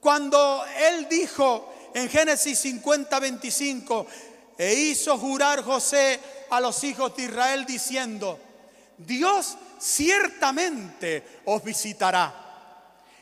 cuando 0.02 0.66
él 0.78 1.08
dijo, 1.10 1.74
en 1.94 2.10
Génesis 2.10 2.60
50, 2.60 3.20
25, 3.20 4.08
e 4.58 4.74
hizo 4.74 5.18
jurar 5.18 5.64
José 5.64 6.20
a 6.50 6.60
los 6.60 6.84
hijos 6.84 7.16
de 7.16 7.24
Israel 7.24 7.66
diciendo, 7.66 8.38
Dios 8.98 9.56
ciertamente 9.80 11.42
os 11.46 11.64
visitará 11.64 12.44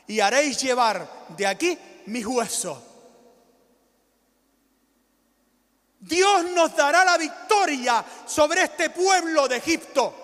y 0.08 0.18
haréis 0.20 0.60
llevar 0.60 1.26
de 1.36 1.46
aquí 1.46 1.78
mis 2.06 2.26
huesos. 2.26 2.78
Dios 6.04 6.44
nos 6.50 6.76
dará 6.76 7.02
la 7.02 7.16
victoria 7.16 8.04
sobre 8.26 8.64
este 8.64 8.90
pueblo 8.90 9.48
de 9.48 9.56
Egipto. 9.56 10.14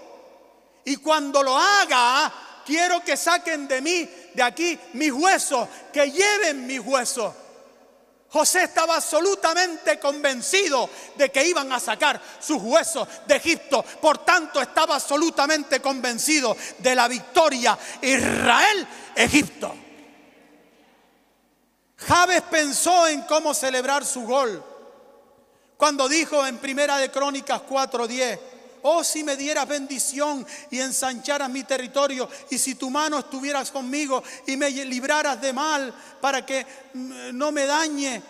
Y 0.84 0.96
cuando 0.96 1.42
lo 1.42 1.56
haga, 1.56 2.30
quiero 2.66 3.02
que 3.02 3.16
saquen 3.16 3.66
de 3.66 3.80
mí, 3.80 4.08
de 4.34 4.42
aquí, 4.42 4.78
mis 4.92 5.10
huesos, 5.10 5.66
que 5.90 6.10
lleven 6.10 6.66
mis 6.66 6.80
huesos. 6.80 7.34
José 8.28 8.64
estaba 8.64 8.96
absolutamente 8.96 9.98
convencido 9.98 10.90
de 11.16 11.32
que 11.32 11.46
iban 11.46 11.72
a 11.72 11.80
sacar 11.80 12.20
sus 12.38 12.60
huesos 12.62 13.08
de 13.26 13.36
Egipto. 13.36 13.82
Por 13.82 14.18
tanto, 14.18 14.60
estaba 14.60 14.96
absolutamente 14.96 15.80
convencido 15.80 16.54
de 16.78 16.94
la 16.94 17.08
victoria 17.08 17.78
Israel-Egipto. 18.02 19.74
Javes 21.96 22.42
pensó 22.42 23.08
en 23.08 23.22
cómo 23.22 23.54
celebrar 23.54 24.04
su 24.04 24.22
gol. 24.26 24.69
Cuando 25.80 26.10
dijo 26.10 26.46
en 26.46 26.58
Primera 26.58 26.98
de 26.98 27.10
Crónicas 27.10 27.62
4:10, 27.66 28.38
oh 28.82 29.02
si 29.02 29.24
me 29.24 29.34
dieras 29.34 29.66
bendición 29.66 30.46
y 30.70 30.78
ensancharas 30.78 31.48
mi 31.48 31.64
territorio, 31.64 32.28
y 32.50 32.58
si 32.58 32.74
tu 32.74 32.90
mano 32.90 33.20
estuvieras 33.20 33.70
conmigo 33.70 34.22
y 34.46 34.58
me 34.58 34.70
libraras 34.70 35.40
de 35.40 35.54
mal 35.54 35.94
para 36.20 36.44
que 36.44 36.66
mm, 36.92 37.30
no 37.32 37.50
me 37.50 37.64
dañe 37.64 38.22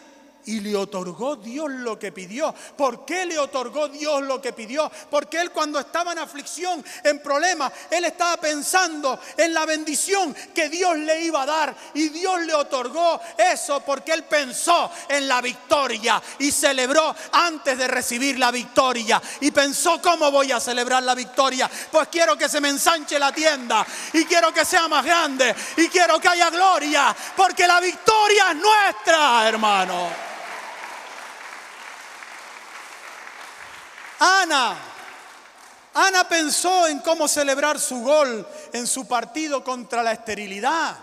y 0.47 0.61
le 0.61 0.77
otorgó 0.77 1.37
Dios 1.37 1.71
lo 1.71 1.99
que 1.99 2.13
pidió. 2.13 2.55
¿Por 2.77 3.05
qué 3.05 3.27
le 3.27 3.39
otorgó 3.39 3.89
Dios 3.89 4.23
lo 4.23 4.41
que 4.41 4.53
pidió? 4.53 4.91
Porque 5.11 5.41
él 5.41 5.51
cuando 5.51 5.79
estaba 5.79 6.13
en 6.13 6.19
aflicción, 6.19 6.85
en 7.05 7.21
problemas, 7.21 7.73
él 7.91 8.05
estaba 8.05 8.37
pensando 8.39 9.19
en 9.37 9.53
la 9.55 9.67
bendición 9.67 10.35
que 10.55 10.69
Dios 10.69 10.97
le 10.99 11.23
iba 11.23 11.43
a 11.43 11.47
dar. 11.47 11.77
Y 11.95 12.09
Dios 12.09 12.41
le 12.41 12.55
otorgó 12.55 13.21
eso 13.37 13.81
porque 13.81 14.13
él 14.13 14.25
pensó 14.25 14.91
en 15.09 15.29
la 15.29 15.41
victoria 15.41 16.23
y 16.39 16.51
celebró 16.51 17.15
antes 17.33 17.77
de 17.79 17.89
recibir 17.89 18.39
la 18.39 18.51
victoria. 18.51 19.21
Y 19.41 19.51
pensó, 19.51 20.01
¿cómo 20.01 20.31
voy 20.31 20.53
a 20.53 20.61
celebrar 20.61 21.03
la 21.03 21.15
victoria? 21.15 21.71
Pues 21.91 22.09
quiero 22.09 22.37
que 22.37 22.49
se 22.49 22.61
me 22.61 22.69
ensanche 22.69 23.19
la 23.19 23.33
tienda 23.33 23.87
y 24.13 24.25
quiero 24.25 24.53
que 24.53 24.65
sea 24.65 24.89
más 24.89 25.05
grande 25.05 25.55
y 25.77 25.89
quiero 25.89 26.19
que 26.19 26.29
haya 26.29 26.51
gloria 26.51 27.15
porque 27.37 27.67
la 27.67 27.81
victoria 27.81 28.51
es 28.51 28.57
nuestra, 28.57 29.49
hermano. 29.49 30.31
Ana. 34.21 34.77
Ana 35.95 36.29
pensó 36.29 36.87
en 36.87 37.01
cómo 37.01 37.27
celebrar 37.27 37.81
su 37.81 38.01
gol 38.03 38.47
en 38.73 38.87
su 38.87 39.09
partido 39.09 39.65
contra 39.65 40.03
la 40.03 40.13
esterilidad. 40.13 40.97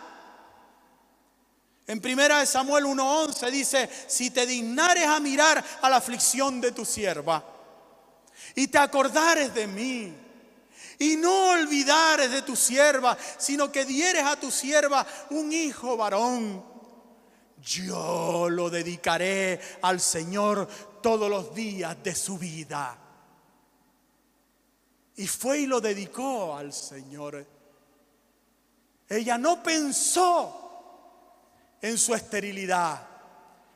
En 1.87 1.99
primera 1.99 2.39
de 2.39 2.45
Samuel 2.45 2.85
1:11 2.85 3.49
dice, 3.49 3.89
"Si 4.07 4.29
te 4.29 4.45
dignares 4.45 5.07
a 5.07 5.19
mirar 5.19 5.63
a 5.81 5.89
la 5.89 5.97
aflicción 5.97 6.61
de 6.61 6.71
tu 6.71 6.85
sierva 6.85 7.43
y 8.55 8.67
te 8.67 8.77
acordares 8.77 9.53
de 9.53 9.67
mí, 9.67 10.13
y 10.99 11.15
no 11.15 11.51
olvidares 11.51 12.31
de 12.31 12.41
tu 12.43 12.55
sierva, 12.55 13.17
sino 13.37 13.71
que 13.71 13.85
dieres 13.85 14.23
a 14.23 14.35
tu 14.35 14.51
sierva 14.51 15.05
un 15.31 15.51
hijo 15.51 15.97
varón, 15.97 16.63
yo 17.61 18.47
lo 18.49 18.69
dedicaré 18.69 19.59
al 19.81 19.99
Señor 19.99 20.67
todos 21.01 21.29
los 21.29 21.55
días 21.55 21.95
de 22.03 22.15
su 22.15 22.37
vida." 22.37 23.06
Y 25.17 25.27
fue 25.27 25.61
y 25.61 25.65
lo 25.65 25.81
dedicó 25.81 26.55
al 26.55 26.71
Señor. 26.71 27.45
Ella 29.09 29.37
no 29.37 29.63
pensó 29.63 30.67
en 31.81 31.97
su 31.97 32.13
esterilidad. 32.13 33.01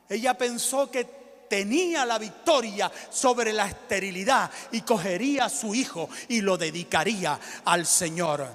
Ella 0.08 0.38
pensó 0.38 0.90
que 0.90 1.04
tenía 1.48 2.06
la 2.06 2.18
victoria 2.18 2.90
sobre 3.10 3.52
la 3.52 3.66
esterilidad 3.66 4.50
y 4.70 4.82
cogería 4.82 5.46
a 5.46 5.50
su 5.50 5.74
hijo 5.74 6.08
y 6.28 6.40
lo 6.40 6.56
dedicaría 6.56 7.38
al 7.64 7.86
Señor. 7.86 8.46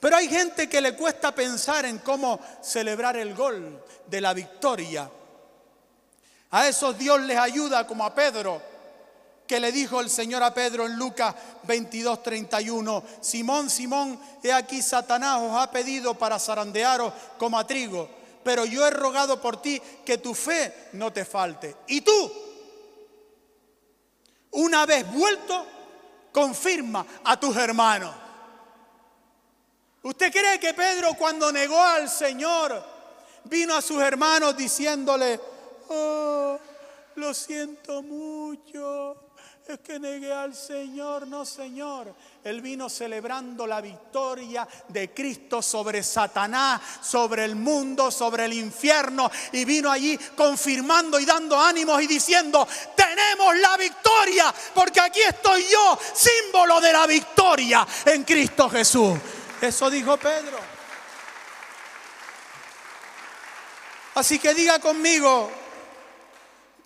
Pero 0.00 0.16
hay 0.16 0.28
gente 0.28 0.68
que 0.68 0.80
le 0.80 0.96
cuesta 0.96 1.34
pensar 1.34 1.84
en 1.86 1.98
cómo 1.98 2.40
celebrar 2.62 3.16
el 3.16 3.34
gol 3.34 3.82
de 4.06 4.20
la 4.20 4.34
victoria. 4.34 5.10
A 6.50 6.68
esos 6.68 6.98
Dios 6.98 7.20
les 7.22 7.38
ayuda 7.38 7.86
como 7.86 8.04
a 8.04 8.14
Pedro 8.14 8.75
que 9.46 9.60
le 9.60 9.72
dijo 9.72 10.00
el 10.00 10.10
Señor 10.10 10.42
a 10.42 10.52
Pedro 10.52 10.86
en 10.86 10.96
Lucas 10.96 11.34
22, 11.62 12.22
31, 12.22 13.02
Simón, 13.20 13.70
Simón, 13.70 14.20
he 14.42 14.52
aquí 14.52 14.82
Satanás 14.82 15.40
os 15.42 15.56
ha 15.56 15.70
pedido 15.70 16.14
para 16.14 16.38
zarandearos 16.38 17.12
como 17.38 17.58
a 17.58 17.66
trigo, 17.66 18.08
pero 18.42 18.64
yo 18.64 18.86
he 18.86 18.90
rogado 18.90 19.40
por 19.40 19.62
ti 19.62 19.80
que 20.04 20.18
tu 20.18 20.34
fe 20.34 20.90
no 20.92 21.12
te 21.12 21.24
falte. 21.24 21.76
Y 21.88 22.00
tú, 22.00 22.32
una 24.52 24.86
vez 24.86 25.10
vuelto, 25.12 25.66
confirma 26.32 27.06
a 27.24 27.38
tus 27.38 27.56
hermanos. 27.56 28.14
¿Usted 30.02 30.30
cree 30.30 30.60
que 30.60 30.74
Pedro 30.74 31.14
cuando 31.14 31.50
negó 31.50 31.80
al 31.80 32.08
Señor 32.08 32.80
vino 33.44 33.74
a 33.74 33.82
sus 33.82 34.00
hermanos 34.00 34.56
diciéndole, 34.56 35.40
oh, 35.88 36.58
lo 37.16 37.34
siento 37.34 38.02
mucho? 38.02 39.25
Es 39.68 39.80
que 39.80 39.98
negué 39.98 40.32
al 40.32 40.54
Señor, 40.54 41.26
no 41.26 41.44
Señor. 41.44 42.14
Él 42.44 42.60
vino 42.60 42.88
celebrando 42.88 43.66
la 43.66 43.80
victoria 43.80 44.66
de 44.88 45.12
Cristo 45.12 45.60
sobre 45.60 46.02
Satanás, 46.04 46.80
sobre 47.02 47.44
el 47.44 47.56
mundo, 47.56 48.10
sobre 48.10 48.44
el 48.44 48.52
infierno. 48.52 49.28
Y 49.52 49.64
vino 49.64 49.90
allí 49.90 50.16
confirmando 50.36 51.18
y 51.18 51.24
dando 51.24 51.60
ánimos 51.60 52.00
y 52.00 52.06
diciendo, 52.06 52.66
tenemos 52.94 53.56
la 53.56 53.76
victoria, 53.76 54.54
porque 54.72 55.00
aquí 55.00 55.20
estoy 55.22 55.64
yo, 55.68 55.98
símbolo 56.14 56.80
de 56.80 56.92
la 56.92 57.06
victoria 57.06 57.86
en 58.04 58.22
Cristo 58.22 58.70
Jesús. 58.70 59.18
Eso 59.60 59.90
dijo 59.90 60.16
Pedro. 60.16 60.58
Así 64.14 64.38
que 64.38 64.54
diga 64.54 64.78
conmigo, 64.78 65.50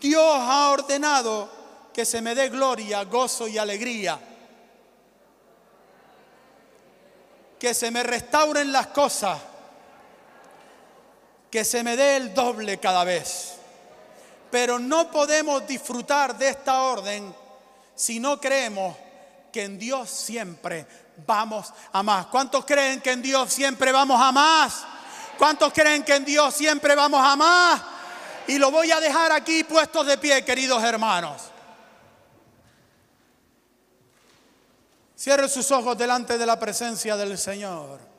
Dios 0.00 0.36
ha 0.40 0.70
ordenado 0.70 1.59
que 2.00 2.06
se 2.06 2.22
me 2.22 2.34
dé 2.34 2.48
gloria, 2.48 3.04
gozo 3.04 3.46
y 3.46 3.58
alegría. 3.58 4.18
Que 7.58 7.74
se 7.74 7.90
me 7.90 8.02
restauren 8.02 8.72
las 8.72 8.86
cosas. 8.86 9.38
Que 11.50 11.62
se 11.62 11.82
me 11.82 11.98
dé 11.98 12.16
el 12.16 12.32
doble 12.32 12.80
cada 12.80 13.04
vez. 13.04 13.56
Pero 14.50 14.78
no 14.78 15.10
podemos 15.10 15.66
disfrutar 15.66 16.38
de 16.38 16.48
esta 16.48 16.84
orden 16.84 17.34
si 17.94 18.18
no 18.18 18.40
creemos 18.40 18.96
que 19.52 19.64
en 19.64 19.78
Dios 19.78 20.08
siempre 20.08 20.86
vamos 21.26 21.70
a 21.92 22.02
más. 22.02 22.28
¿Cuántos 22.28 22.64
creen 22.64 23.02
que 23.02 23.12
en 23.12 23.20
Dios 23.20 23.52
siempre 23.52 23.92
vamos 23.92 24.18
a 24.18 24.32
más? 24.32 24.86
¿Cuántos 25.36 25.70
creen 25.74 26.02
que 26.02 26.14
en 26.14 26.24
Dios 26.24 26.54
siempre 26.54 26.94
vamos 26.94 27.20
a 27.22 27.36
más? 27.36 27.82
Y 28.46 28.56
lo 28.56 28.70
voy 28.70 28.90
a 28.90 29.00
dejar 29.00 29.32
aquí 29.32 29.64
puestos 29.64 30.06
de 30.06 30.16
pie, 30.16 30.42
queridos 30.46 30.82
hermanos. 30.82 31.49
Cierre 35.20 35.50
sus 35.50 35.70
ojos 35.70 35.98
delante 35.98 36.38
de 36.38 36.46
la 36.46 36.58
presencia 36.58 37.14
del 37.14 37.36
Señor. 37.36 38.09